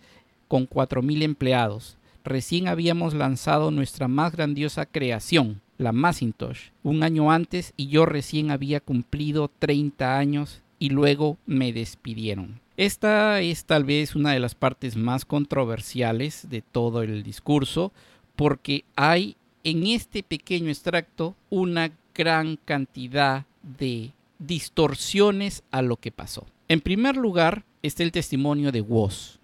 con 0.49 0.69
4.000 0.69 1.23
empleados. 1.23 1.99
Recién 2.25 2.69
habíamos 2.69 3.12
lanzado 3.12 3.71
nuestra 3.71 4.09
más 4.09 4.33
grandiosa 4.33 4.87
creación, 4.87 5.61
la 5.76 5.93
Macintosh, 5.93 6.71
un 6.83 7.02
año 7.02 7.31
antes 7.31 7.75
y 7.76 7.88
yo 7.88 8.07
recién 8.07 8.50
había 8.50 8.81
cumplido 8.81 9.50
30 9.59 10.16
años 10.16 10.62
y 10.78 10.88
luego 10.88 11.37
me 11.45 11.73
despidieron. 11.73 12.63
Esta 12.76 13.40
es 13.40 13.66
tal 13.66 13.85
vez 13.85 14.16
una 14.16 14.33
de 14.33 14.40
las 14.40 14.57
partes 14.57 14.97
más 14.97 15.25
controversiales 15.25 16.49
de 16.50 16.61
todo 16.61 17.02
el 17.02 17.23
discurso 17.23 17.93
porque 18.35 18.85
hay 18.97 19.37
en 19.62 19.87
este 19.87 20.25
pequeño 20.25 20.71
extracto 20.71 21.37
una 21.50 21.93
gran 22.14 22.59
cantidad 22.64 23.47
de 23.62 24.11
distorsiones 24.40 25.62
a 25.71 25.83
lo 25.83 25.97
que 25.97 26.11
pasó. 26.11 26.47
En 26.66 26.81
primer 26.81 27.16
lugar 27.16 27.64
está 27.83 28.02
el 28.02 28.11
testimonio 28.11 28.73
de 28.73 28.81
Woz, 28.81 29.38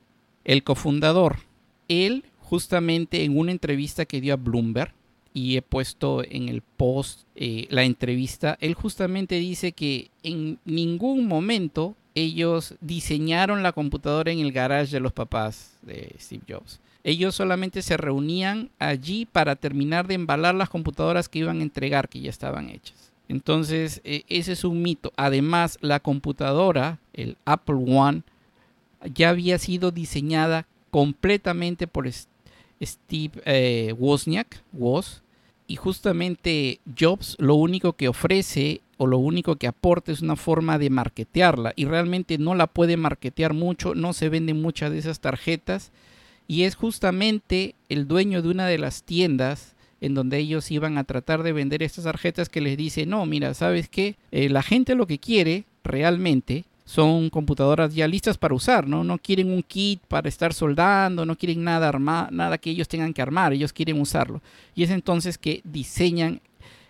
el 0.44 0.64
cofundador. 0.64 1.38
Él 1.86 2.24
justamente 2.40 3.22
en 3.22 3.38
una 3.38 3.52
entrevista 3.52 4.06
que 4.06 4.20
dio 4.20 4.34
a 4.34 4.36
Bloomberg, 4.36 4.92
y 5.32 5.56
he 5.56 5.62
puesto 5.62 6.24
en 6.24 6.48
el 6.48 6.62
post 6.62 7.20
eh, 7.36 7.68
la 7.70 7.84
entrevista, 7.84 8.58
él 8.60 8.74
justamente 8.74 9.36
dice 9.36 9.70
que 9.70 10.10
en 10.24 10.58
ningún 10.64 11.28
momento 11.28 11.94
ellos 12.20 12.74
diseñaron 12.80 13.62
la 13.62 13.72
computadora 13.72 14.30
en 14.30 14.40
el 14.40 14.52
garage 14.52 14.92
de 14.92 15.00
los 15.00 15.12
papás 15.12 15.76
de 15.82 16.14
Steve 16.18 16.42
Jobs. 16.48 16.80
Ellos 17.02 17.34
solamente 17.34 17.82
se 17.82 17.96
reunían 17.96 18.70
allí 18.78 19.26
para 19.26 19.56
terminar 19.56 20.06
de 20.06 20.14
embalar 20.14 20.54
las 20.54 20.68
computadoras 20.68 21.28
que 21.28 21.38
iban 21.40 21.60
a 21.60 21.62
entregar, 21.62 22.08
que 22.08 22.20
ya 22.20 22.30
estaban 22.30 22.68
hechas. 22.68 23.12
Entonces, 23.28 24.00
e, 24.04 24.24
ese 24.28 24.52
es 24.52 24.64
un 24.64 24.82
mito. 24.82 25.12
Además, 25.16 25.78
la 25.80 26.00
computadora, 26.00 26.98
el 27.14 27.36
Apple 27.44 27.84
One, 27.86 28.22
ya 29.14 29.30
había 29.30 29.58
sido 29.58 29.92
diseñada 29.92 30.66
completamente 30.90 31.86
por 31.86 32.10
Steve 32.10 33.40
eh, 33.44 33.94
Wozniak, 33.96 34.62
Woz, 34.72 35.22
y 35.70 35.76
justamente 35.76 36.80
Jobs 36.98 37.36
lo 37.38 37.54
único 37.54 37.92
que 37.92 38.08
ofrece 38.08 38.80
o 38.96 39.06
lo 39.06 39.18
único 39.18 39.54
que 39.54 39.68
aporta 39.68 40.10
es 40.10 40.20
una 40.20 40.34
forma 40.34 40.78
de 40.78 40.90
marketearla 40.90 41.74
y 41.76 41.84
realmente 41.84 42.38
no 42.38 42.56
la 42.56 42.66
puede 42.66 42.96
marketear 42.96 43.54
mucho, 43.54 43.94
no 43.94 44.12
se 44.12 44.28
venden 44.28 44.60
muchas 44.60 44.90
de 44.90 44.98
esas 44.98 45.20
tarjetas 45.20 45.92
y 46.48 46.64
es 46.64 46.74
justamente 46.74 47.76
el 47.88 48.08
dueño 48.08 48.42
de 48.42 48.48
una 48.48 48.66
de 48.66 48.78
las 48.78 49.04
tiendas 49.04 49.76
en 50.00 50.14
donde 50.14 50.38
ellos 50.38 50.72
iban 50.72 50.98
a 50.98 51.04
tratar 51.04 51.44
de 51.44 51.52
vender 51.52 51.84
estas 51.84 52.02
tarjetas 52.02 52.48
que 52.48 52.60
les 52.60 52.76
dice, 52.76 53.06
no, 53.06 53.24
mira, 53.24 53.54
¿sabes 53.54 53.88
qué? 53.88 54.16
Eh, 54.32 54.48
la 54.48 54.64
gente 54.64 54.96
lo 54.96 55.06
que 55.06 55.20
quiere 55.20 55.66
realmente 55.84 56.64
son 56.90 57.30
computadoras 57.30 57.94
ya 57.94 58.08
listas 58.08 58.36
para 58.36 58.52
usar, 58.52 58.88
¿no? 58.88 59.04
No 59.04 59.16
quieren 59.16 59.52
un 59.52 59.62
kit 59.62 60.00
para 60.08 60.28
estar 60.28 60.52
soldando, 60.52 61.24
no 61.24 61.36
quieren 61.36 61.62
nada 61.62 61.88
armar, 61.88 62.32
nada 62.32 62.58
que 62.58 62.70
ellos 62.70 62.88
tengan 62.88 63.14
que 63.14 63.22
armar, 63.22 63.52
ellos 63.52 63.72
quieren 63.72 64.00
usarlo. 64.00 64.42
Y 64.74 64.82
es 64.82 64.90
entonces 64.90 65.38
que 65.38 65.60
diseñan 65.62 66.40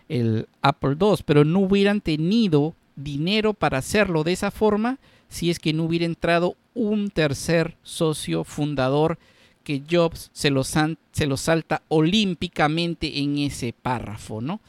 el 0.09 0.47
Apple 0.63 0.97
II, 0.99 1.17
pero 1.23 1.45
no 1.45 1.59
hubieran 1.59 2.01
tenido 2.01 2.73
dinero 2.95 3.53
para 3.53 3.77
hacerlo 3.77 4.23
de 4.23 4.31
esa 4.31 4.49
forma 4.49 4.97
si 5.29 5.51
es 5.51 5.59
que 5.59 5.71
no 5.71 5.83
hubiera 5.83 6.05
entrado 6.05 6.55
un 6.73 7.11
tercer 7.11 7.77
socio 7.83 8.43
fundador 8.43 9.19
que 9.63 9.83
Jobs 9.87 10.31
se 10.33 10.49
lo, 10.49 10.63
se 10.63 10.97
salta 11.37 11.83
olímpicamente 11.89 13.19
en 13.19 13.37
ese 13.37 13.71
párrafo, 13.71 14.41
¿no? 14.41 14.61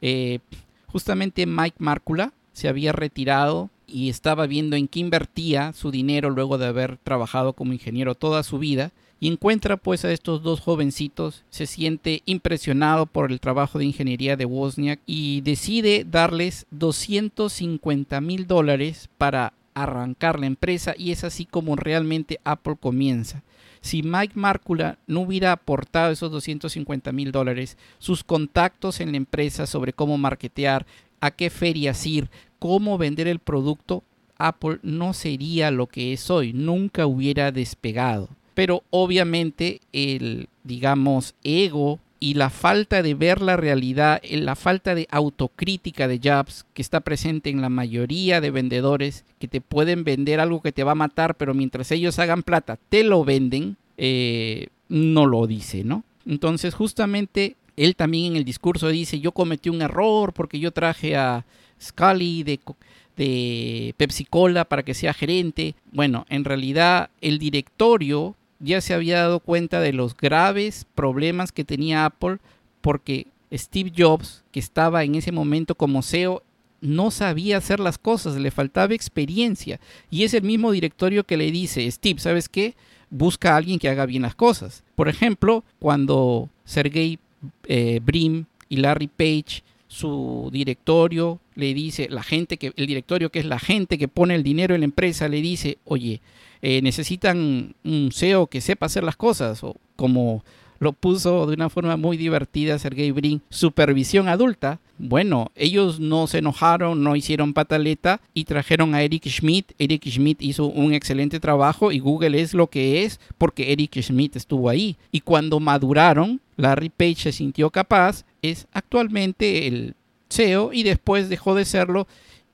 Eh, 0.00 0.38
justamente 0.86 1.44
Mike 1.44 1.76
Markula 1.78 2.32
se 2.54 2.68
había 2.68 2.92
retirado 2.92 3.68
y 3.88 4.10
estaba 4.10 4.46
viendo 4.46 4.76
en 4.76 4.86
qué 4.86 5.00
invertía 5.00 5.72
su 5.72 5.90
dinero 5.90 6.30
luego 6.30 6.58
de 6.58 6.66
haber 6.66 6.98
trabajado 6.98 7.54
como 7.54 7.72
ingeniero 7.72 8.14
toda 8.14 8.42
su 8.42 8.58
vida 8.58 8.92
y 9.20 9.28
encuentra 9.28 9.76
pues 9.76 10.04
a 10.04 10.12
estos 10.12 10.42
dos 10.42 10.60
jovencitos, 10.60 11.42
se 11.50 11.66
siente 11.66 12.22
impresionado 12.24 13.06
por 13.06 13.32
el 13.32 13.40
trabajo 13.40 13.78
de 13.78 13.86
ingeniería 13.86 14.36
de 14.36 14.44
Wozniak 14.44 15.00
y 15.06 15.40
decide 15.40 16.06
darles 16.08 16.66
250 16.70 18.20
mil 18.20 18.46
dólares 18.46 19.08
para 19.18 19.52
arrancar 19.74 20.38
la 20.38 20.46
empresa 20.46 20.94
y 20.96 21.12
es 21.12 21.24
así 21.24 21.44
como 21.44 21.76
realmente 21.76 22.40
Apple 22.44 22.76
comienza. 22.80 23.42
Si 23.80 24.02
Mike 24.02 24.34
Markula 24.34 24.98
no 25.06 25.20
hubiera 25.20 25.52
aportado 25.52 26.12
esos 26.12 26.30
250 26.32 27.12
mil 27.12 27.32
dólares, 27.32 27.76
sus 27.98 28.24
contactos 28.24 29.00
en 29.00 29.12
la 29.12 29.16
empresa 29.18 29.66
sobre 29.66 29.92
cómo 29.92 30.18
marketear, 30.18 30.84
a 31.20 31.30
qué 31.30 31.50
ferias 31.50 32.04
ir, 32.06 32.28
cómo 32.58 32.98
vender 32.98 33.28
el 33.28 33.38
producto, 33.38 34.02
Apple 34.38 34.78
no 34.82 35.12
sería 35.12 35.70
lo 35.70 35.86
que 35.86 36.12
es 36.12 36.30
hoy, 36.30 36.52
nunca 36.52 37.06
hubiera 37.06 37.52
despegado. 37.52 38.28
Pero 38.54 38.82
obviamente 38.90 39.80
el, 39.92 40.48
digamos, 40.64 41.34
ego 41.44 42.00
y 42.20 42.34
la 42.34 42.50
falta 42.50 43.02
de 43.02 43.14
ver 43.14 43.40
la 43.40 43.56
realidad, 43.56 44.20
la 44.28 44.56
falta 44.56 44.94
de 44.94 45.06
autocrítica 45.10 46.08
de 46.08 46.20
Jobs 46.22 46.66
que 46.74 46.82
está 46.82 47.00
presente 47.00 47.50
en 47.50 47.60
la 47.60 47.68
mayoría 47.68 48.40
de 48.40 48.50
vendedores 48.50 49.24
que 49.38 49.48
te 49.48 49.60
pueden 49.60 50.04
vender 50.04 50.40
algo 50.40 50.60
que 50.60 50.72
te 50.72 50.84
va 50.84 50.92
a 50.92 50.96
matar, 50.96 51.36
pero 51.36 51.54
mientras 51.54 51.92
ellos 51.92 52.18
hagan 52.18 52.42
plata, 52.42 52.78
te 52.88 53.04
lo 53.04 53.24
venden, 53.24 53.76
eh, 53.96 54.68
no 54.88 55.26
lo 55.26 55.46
dice, 55.46 55.84
¿no? 55.84 56.04
Entonces 56.26 56.74
justamente 56.74 57.56
él 57.76 57.94
también 57.94 58.32
en 58.32 58.36
el 58.36 58.44
discurso 58.44 58.88
dice, 58.88 59.20
yo 59.20 59.30
cometí 59.32 59.68
un 59.68 59.82
error 59.82 60.32
porque 60.32 60.58
yo 60.58 60.72
traje 60.72 61.16
a 61.16 61.46
Scully 61.80 62.42
de, 62.42 63.94
Pepsi 63.96 64.24
Cola 64.24 64.64
para 64.64 64.82
que 64.82 64.94
sea 64.94 65.12
gerente. 65.12 65.74
Bueno, 65.92 66.24
en 66.28 66.44
realidad 66.44 67.10
el 67.20 67.38
directorio 67.38 68.36
ya 68.60 68.80
se 68.80 68.94
había 68.94 69.18
dado 69.18 69.40
cuenta 69.40 69.80
de 69.80 69.92
los 69.92 70.16
graves 70.16 70.86
problemas 70.94 71.52
que 71.52 71.64
tenía 71.64 72.04
Apple 72.04 72.38
porque 72.80 73.26
Steve 73.52 73.92
Jobs, 73.96 74.44
que 74.52 74.60
estaba 74.60 75.04
en 75.04 75.14
ese 75.14 75.32
momento 75.32 75.74
como 75.74 76.02
CEO, 76.02 76.42
no 76.80 77.10
sabía 77.10 77.56
hacer 77.56 77.80
las 77.80 77.98
cosas, 77.98 78.36
le 78.36 78.50
faltaba 78.50 78.94
experiencia. 78.94 79.80
Y 80.10 80.24
es 80.24 80.34
el 80.34 80.42
mismo 80.42 80.70
directorio 80.70 81.24
que 81.24 81.36
le 81.36 81.50
dice, 81.50 81.90
Steve, 81.90 82.20
¿sabes 82.20 82.48
qué? 82.48 82.74
Busca 83.10 83.54
a 83.54 83.56
alguien 83.56 83.78
que 83.78 83.88
haga 83.88 84.06
bien 84.06 84.22
las 84.22 84.34
cosas. 84.34 84.84
Por 84.94 85.08
ejemplo, 85.08 85.64
cuando 85.80 86.48
Sergey 86.64 87.18
eh, 87.64 88.00
Brim 88.02 88.44
y 88.68 88.76
Larry 88.76 89.08
Page, 89.08 89.62
su 89.88 90.50
directorio 90.52 91.40
le 91.54 91.74
dice, 91.74 92.08
la 92.10 92.22
gente 92.22 92.58
que, 92.58 92.72
el 92.76 92.86
directorio 92.86 93.30
que 93.30 93.40
es 93.40 93.46
la 93.46 93.58
gente 93.58 93.98
que 93.98 94.06
pone 94.06 94.34
el 94.34 94.42
dinero 94.42 94.74
en 94.74 94.82
la 94.82 94.84
empresa, 94.84 95.28
le 95.28 95.42
dice, 95.42 95.78
oye, 95.84 96.20
eh, 96.62 96.80
necesitan 96.82 97.74
un 97.84 98.10
CEO 98.12 98.46
que 98.46 98.60
sepa 98.60 98.86
hacer 98.86 99.02
las 99.02 99.16
cosas, 99.16 99.64
o 99.64 99.76
como 99.96 100.44
lo 100.80 100.92
puso 100.92 101.46
de 101.46 101.54
una 101.54 101.70
forma 101.70 101.96
muy 101.96 102.16
divertida 102.16 102.78
Sergey 102.78 103.10
Brin, 103.10 103.42
supervisión 103.50 104.28
adulta. 104.28 104.78
Bueno, 104.98 105.50
ellos 105.54 106.00
no 106.00 106.26
se 106.26 106.38
enojaron, 106.38 107.02
no 107.02 107.16
hicieron 107.16 107.52
pataleta 107.52 108.20
y 108.34 108.44
trajeron 108.44 108.94
a 108.94 109.02
Eric 109.02 109.28
Schmidt. 109.28 109.72
Eric 109.78 110.08
Schmidt 110.08 110.42
hizo 110.42 110.66
un 110.66 110.92
excelente 110.92 111.40
trabajo 111.40 111.92
y 111.92 111.98
Google 111.98 112.40
es 112.40 112.54
lo 112.54 112.68
que 112.68 113.04
es 113.04 113.20
porque 113.38 113.72
Eric 113.72 114.00
Schmidt 114.00 114.36
estuvo 114.36 114.68
ahí. 114.68 114.96
Y 115.10 115.20
cuando 115.20 115.60
maduraron, 115.60 116.40
Larry 116.56 116.90
Page 116.90 117.16
se 117.16 117.32
sintió 117.32 117.70
capaz, 117.70 118.24
es 118.42 118.66
actualmente 118.72 119.66
el 119.66 119.94
CEO 120.30 120.72
y 120.72 120.82
después 120.82 121.28
dejó 121.28 121.54
de 121.54 121.64
serlo 121.64 122.06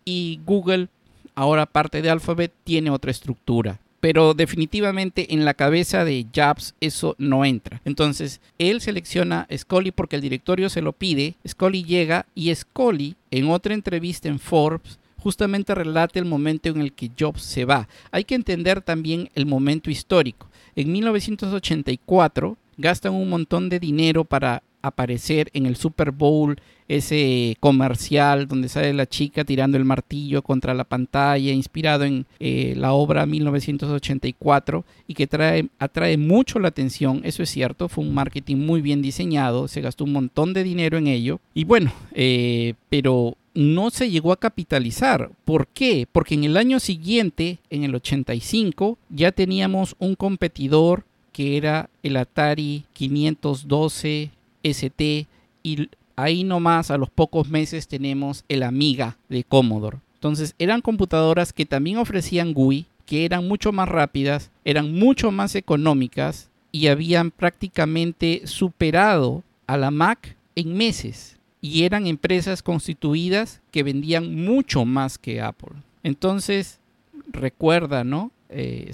y 0.04 0.40
Google, 0.44 0.88
ahora 1.34 1.66
parte 1.66 2.02
de 2.02 2.10
Alphabet, 2.10 2.52
tiene 2.64 2.90
otra 2.90 3.10
estructura 3.10 3.80
pero 4.04 4.34
definitivamente 4.34 5.32
en 5.32 5.46
la 5.46 5.54
cabeza 5.54 6.04
de 6.04 6.26
Jobs 6.36 6.74
eso 6.82 7.14
no 7.16 7.46
entra. 7.46 7.80
Entonces, 7.86 8.42
él 8.58 8.82
selecciona 8.82 9.48
Scully 9.50 9.92
porque 9.92 10.16
el 10.16 10.20
directorio 10.20 10.68
se 10.68 10.82
lo 10.82 10.92
pide, 10.92 11.36
Scully 11.48 11.84
llega 11.84 12.26
y 12.34 12.54
Scully 12.54 13.16
en 13.30 13.48
otra 13.48 13.72
entrevista 13.72 14.28
en 14.28 14.40
Forbes 14.40 14.98
justamente 15.16 15.74
relata 15.74 16.18
el 16.18 16.26
momento 16.26 16.68
en 16.68 16.82
el 16.82 16.92
que 16.92 17.10
Jobs 17.18 17.40
se 17.40 17.64
va. 17.64 17.88
Hay 18.10 18.24
que 18.24 18.34
entender 18.34 18.82
también 18.82 19.30
el 19.34 19.46
momento 19.46 19.90
histórico. 19.90 20.50
En 20.76 20.92
1984 20.92 22.58
gastan 22.76 23.14
un 23.14 23.30
montón 23.30 23.70
de 23.70 23.80
dinero 23.80 24.26
para 24.26 24.62
aparecer 24.86 25.50
en 25.54 25.66
el 25.66 25.76
Super 25.76 26.10
Bowl, 26.10 26.56
ese 26.86 27.56
comercial 27.60 28.46
donde 28.46 28.68
sale 28.68 28.92
la 28.92 29.06
chica 29.06 29.44
tirando 29.44 29.78
el 29.78 29.84
martillo 29.84 30.42
contra 30.42 30.74
la 30.74 30.84
pantalla, 30.84 31.52
inspirado 31.52 32.04
en 32.04 32.26
eh, 32.40 32.74
la 32.76 32.92
obra 32.92 33.24
1984 33.24 34.84
y 35.08 35.14
que 35.14 35.26
trae, 35.26 35.68
atrae 35.78 36.18
mucho 36.18 36.58
la 36.58 36.68
atención, 36.68 37.22
eso 37.24 37.42
es 37.42 37.50
cierto, 37.50 37.88
fue 37.88 38.04
un 38.04 38.12
marketing 38.12 38.56
muy 38.56 38.82
bien 38.82 39.00
diseñado, 39.00 39.66
se 39.66 39.80
gastó 39.80 40.04
un 40.04 40.12
montón 40.12 40.52
de 40.52 40.62
dinero 40.62 40.98
en 40.98 41.06
ello 41.06 41.40
y 41.54 41.64
bueno, 41.64 41.90
eh, 42.12 42.74
pero 42.90 43.36
no 43.54 43.90
se 43.90 44.10
llegó 44.10 44.32
a 44.32 44.40
capitalizar. 44.40 45.30
¿Por 45.44 45.68
qué? 45.68 46.06
Porque 46.10 46.34
en 46.34 46.44
el 46.44 46.56
año 46.56 46.80
siguiente, 46.80 47.58
en 47.70 47.84
el 47.84 47.94
85, 47.94 48.98
ya 49.10 49.32
teníamos 49.32 49.94
un 49.98 50.16
competidor 50.16 51.04
que 51.32 51.56
era 51.56 51.88
el 52.02 52.16
Atari 52.16 52.84
512 52.92 54.30
ST 54.64 55.26
y 55.62 55.88
ahí 56.16 56.42
nomás 56.44 56.90
a 56.90 56.98
los 56.98 57.10
pocos 57.10 57.48
meses 57.48 57.86
tenemos 57.86 58.44
el 58.48 58.62
Amiga 58.62 59.16
de 59.28 59.44
Commodore. 59.44 59.98
Entonces 60.14 60.54
eran 60.58 60.80
computadoras 60.80 61.52
que 61.52 61.66
también 61.66 61.98
ofrecían 61.98 62.54
GUI, 62.54 62.86
que 63.06 63.24
eran 63.24 63.46
mucho 63.46 63.72
más 63.72 63.88
rápidas, 63.88 64.50
eran 64.64 64.92
mucho 64.92 65.30
más 65.30 65.54
económicas 65.54 66.48
y 66.72 66.88
habían 66.88 67.30
prácticamente 67.30 68.42
superado 68.46 69.42
a 69.66 69.76
la 69.76 69.90
Mac 69.90 70.36
en 70.56 70.76
meses. 70.76 71.36
Y 71.60 71.84
eran 71.84 72.06
empresas 72.06 72.62
constituidas 72.62 73.60
que 73.70 73.82
vendían 73.82 74.34
mucho 74.34 74.84
más 74.84 75.16
que 75.16 75.40
Apple. 75.40 75.76
Entonces, 76.02 76.78
recuerda, 77.28 78.04
¿no? 78.04 78.30
Eh, 78.50 78.92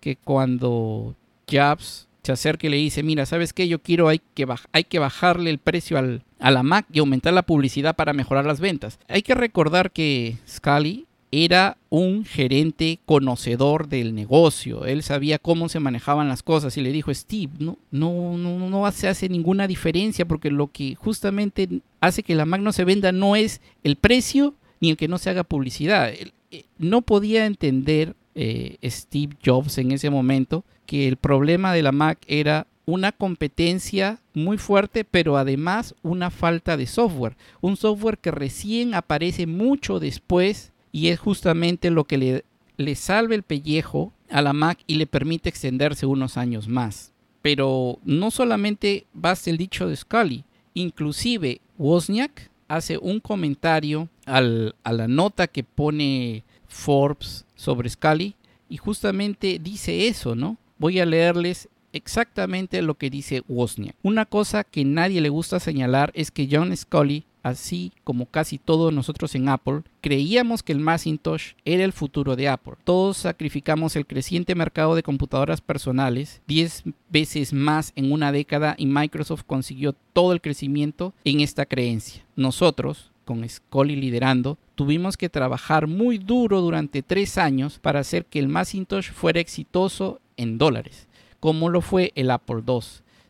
que 0.00 0.16
cuando 0.16 1.14
Jobs 1.50 2.07
se 2.28 2.32
acerca 2.32 2.66
y 2.66 2.70
le 2.70 2.76
dice, 2.76 3.02
mira, 3.02 3.24
¿sabes 3.24 3.54
qué? 3.54 3.68
Yo 3.68 3.80
quiero, 3.80 4.08
hay 4.08 4.20
que, 4.34 4.46
hay 4.72 4.84
que 4.84 4.98
bajarle 4.98 5.48
el 5.48 5.56
precio 5.56 5.96
al, 5.96 6.24
a 6.38 6.50
la 6.50 6.62
Mac 6.62 6.84
y 6.92 6.98
aumentar 6.98 7.32
la 7.32 7.42
publicidad 7.42 7.96
para 7.96 8.12
mejorar 8.12 8.44
las 8.44 8.60
ventas. 8.60 8.98
Hay 9.08 9.22
que 9.22 9.34
recordar 9.34 9.92
que 9.92 10.36
Scully 10.46 11.06
era 11.30 11.78
un 11.88 12.26
gerente 12.26 12.98
conocedor 13.06 13.88
del 13.88 14.14
negocio. 14.14 14.84
Él 14.84 15.02
sabía 15.02 15.38
cómo 15.38 15.70
se 15.70 15.80
manejaban 15.80 16.28
las 16.28 16.42
cosas 16.42 16.76
y 16.76 16.82
le 16.82 16.92
dijo, 16.92 17.14
Steve, 17.14 17.52
no, 17.58 17.78
no, 17.90 18.36
no, 18.36 18.68
no 18.68 18.92
se 18.92 19.08
hace 19.08 19.30
ninguna 19.30 19.66
diferencia 19.66 20.26
porque 20.26 20.50
lo 20.50 20.70
que 20.70 20.94
justamente 20.96 21.80
hace 22.00 22.22
que 22.22 22.34
la 22.34 22.44
Mac 22.44 22.60
no 22.60 22.72
se 22.72 22.84
venda 22.84 23.10
no 23.10 23.36
es 23.36 23.62
el 23.84 23.96
precio 23.96 24.54
ni 24.80 24.90
el 24.90 24.98
que 24.98 25.08
no 25.08 25.16
se 25.16 25.30
haga 25.30 25.44
publicidad. 25.44 26.10
Eh, 26.10 26.64
no 26.76 27.00
podía 27.00 27.46
entender 27.46 28.16
eh, 28.40 28.78
Steve 28.88 29.36
Jobs 29.44 29.78
en 29.78 29.90
ese 29.90 30.10
momento 30.10 30.64
que 30.86 31.08
el 31.08 31.16
problema 31.16 31.72
de 31.72 31.82
la 31.82 31.90
Mac 31.90 32.20
era 32.28 32.68
una 32.86 33.10
competencia 33.10 34.20
muy 34.32 34.58
fuerte, 34.58 35.04
pero 35.04 35.36
además 35.36 35.96
una 36.04 36.30
falta 36.30 36.76
de 36.76 36.86
software. 36.86 37.36
Un 37.60 37.76
software 37.76 38.18
que 38.18 38.30
recién 38.30 38.94
aparece 38.94 39.48
mucho 39.48 39.98
después 39.98 40.72
y 40.92 41.08
es 41.08 41.18
justamente 41.18 41.90
lo 41.90 42.04
que 42.04 42.16
le, 42.16 42.44
le 42.76 42.94
salve 42.94 43.34
el 43.34 43.42
pellejo 43.42 44.12
a 44.30 44.40
la 44.40 44.52
Mac 44.52 44.78
y 44.86 44.94
le 44.94 45.08
permite 45.08 45.48
extenderse 45.48 46.06
unos 46.06 46.36
años 46.36 46.68
más. 46.68 47.12
Pero 47.42 47.98
no 48.04 48.30
solamente 48.30 49.06
basta 49.12 49.50
el 49.50 49.58
dicho 49.58 49.88
de 49.88 49.96
Scully, 49.96 50.44
inclusive 50.74 51.60
Wozniak 51.76 52.50
hace 52.68 52.98
un 52.98 53.18
comentario 53.18 54.08
a 54.26 54.40
la 54.40 55.08
nota 55.08 55.48
que 55.48 55.64
pone 55.64 56.44
Forbes 56.68 57.44
sobre 57.56 57.88
Scully 57.88 58.36
y 58.68 58.76
justamente 58.76 59.58
dice 59.58 60.06
eso, 60.06 60.34
¿no? 60.34 60.58
Voy 60.78 61.00
a 61.00 61.06
leerles 61.06 61.68
exactamente 61.92 62.82
lo 62.82 62.94
que 62.94 63.10
dice 63.10 63.42
Wozniak. 63.48 63.96
Una 64.02 64.26
cosa 64.26 64.64
que 64.64 64.84
nadie 64.84 65.20
le 65.20 65.28
gusta 65.28 65.58
señalar 65.58 66.12
es 66.14 66.30
que 66.30 66.48
John 66.50 66.76
Scully, 66.76 67.24
así 67.42 67.92
como 68.04 68.26
casi 68.26 68.58
todos 68.58 68.92
nosotros 68.92 69.34
en 69.34 69.48
Apple, 69.48 69.82
creíamos 70.00 70.62
que 70.62 70.72
el 70.72 70.80
Macintosh 70.80 71.52
era 71.64 71.84
el 71.84 71.92
futuro 71.92 72.36
de 72.36 72.48
Apple. 72.48 72.74
Todos 72.84 73.16
sacrificamos 73.16 73.96
el 73.96 74.06
creciente 74.06 74.54
mercado 74.54 74.94
de 74.94 75.02
computadoras 75.02 75.60
personales 75.60 76.42
10 76.46 76.84
veces 77.10 77.52
más 77.52 77.92
en 77.96 78.12
una 78.12 78.32
década 78.32 78.74
y 78.78 78.86
Microsoft 78.86 79.44
consiguió 79.46 79.94
todo 80.12 80.32
el 80.32 80.40
crecimiento 80.40 81.14
en 81.24 81.40
esta 81.40 81.64
creencia. 81.64 82.24
Nosotros, 82.36 83.10
con 83.24 83.48
Scully 83.48 83.96
liderando, 83.96 84.58
tuvimos 84.78 85.16
que 85.16 85.28
trabajar 85.28 85.88
muy 85.88 86.18
duro 86.18 86.60
durante 86.60 87.02
tres 87.02 87.36
años 87.36 87.80
para 87.80 87.98
hacer 87.98 88.26
que 88.26 88.38
el 88.38 88.46
Macintosh 88.46 89.10
fuera 89.10 89.40
exitoso 89.40 90.20
en 90.36 90.56
dólares 90.56 91.08
como 91.40 91.68
lo 91.68 91.80
fue 91.80 92.12
el 92.14 92.30
Apple 92.30 92.62
II, 92.66 92.80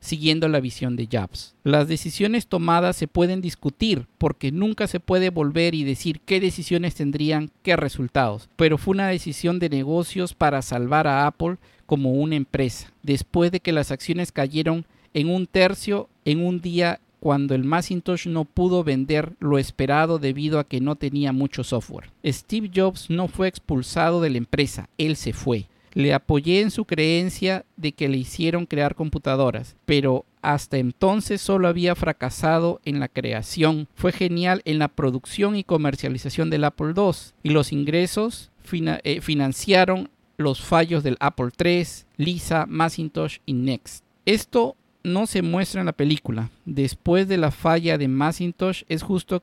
siguiendo 0.01 0.49
la 0.49 0.61
visión 0.61 0.97
de 0.97 1.09
Jobs. 1.11 1.55
Las 1.65 1.89
decisiones 1.89 2.47
tomadas 2.47 2.97
se 2.97 3.09
pueden 3.09 3.41
discutir 3.41 4.07
porque 4.19 4.53
nunca 4.53 4.87
se 4.87 5.01
puede 5.01 5.31
volver 5.31 5.75
y 5.75 5.85
decir 5.85 6.21
qué 6.21 6.41
decisiones 6.41 6.95
tendrían 6.95 7.51
qué 7.63 7.77
resultados, 7.77 8.49
pero 8.57 8.79
fue 8.79 8.93
una 8.93 9.09
decisión 9.09 9.59
de 9.59 9.69
negocios 9.69 10.35
para 10.35 10.63
salvar 10.63 11.07
a 11.07 11.27
Apple 11.27 11.57
como 11.87 12.13
una 12.13 12.37
empresa, 12.37 12.93
después 13.03 13.51
de 13.51 13.61
que 13.61 13.73
las 13.73 13.91
acciones 13.91 14.33
cayeron 14.33 14.85
en 15.15 15.31
un 15.31 15.47
tercio 15.47 16.09
en 16.25 16.45
un 16.45 16.61
día 16.61 17.01
cuando 17.21 17.55
el 17.55 17.65
Macintosh 17.65 18.27
no 18.27 18.45
pudo 18.45 18.85
vender 18.85 19.35
lo 19.41 19.59
esperado 19.59 20.19
debido 20.19 20.59
a 20.59 20.65
que 20.65 20.81
no 20.81 20.97
tenía 20.97 21.33
mucho 21.33 21.65
software. 21.65 22.11
Steve 22.25 22.71
Jobs 22.75 23.11
no 23.11 23.29
fue 23.29 23.49
expulsado 23.49 24.21
de 24.21 24.31
la 24.31 24.39
empresa, 24.39 24.89
él 24.99 25.17
se 25.17 25.33
fue. 25.33 25.67
Le 25.95 26.15
apoyé 26.15 26.61
en 26.61 26.71
su 26.71 26.85
creencia 26.85 27.65
de 27.77 27.93
que 27.93 28.09
le 28.09 28.19
hicieron 28.19 28.67
crear 28.67 28.95
computadoras, 28.95 29.75
pero 29.85 30.25
hasta 30.43 30.79
entonces 30.79 31.41
solo 31.41 31.67
había 31.67 31.95
fracasado 31.95 32.81
en 32.85 33.01
la 33.01 33.09
creación. 33.09 33.89
Fue 33.95 34.13
genial 34.13 34.63
en 34.65 34.79
la 34.79 34.89
producción 34.89 35.57
y 35.57 35.65
comercialización 35.65 36.51
del 36.51 36.65
Apple 36.65 36.93
II 36.97 37.33
y 37.43 37.51
los 37.51 37.73
ingresos 37.73 38.51
eh, 38.73 39.21
financiaron 39.21 40.11
los 40.37 40.61
fallos 40.61 41.03
del 41.03 41.17
Apple 41.21 41.49
III, 41.59 41.87
Lisa, 42.17 42.67
Macintosh 42.69 43.39
y 43.45 43.55
Next. 43.55 44.05
Esto 44.25 44.77
no 45.09 45.27
se 45.27 45.43
muestra 45.43 45.81
en 45.81 45.87
la 45.87 45.93
película. 45.93 46.51
Después 46.65 47.29
de 47.29 47.37
la 47.39 47.51
falla 47.51 47.99
de 47.99 48.09
Macintosh 48.09 48.85
es 48.89 49.03
justo 49.03 49.43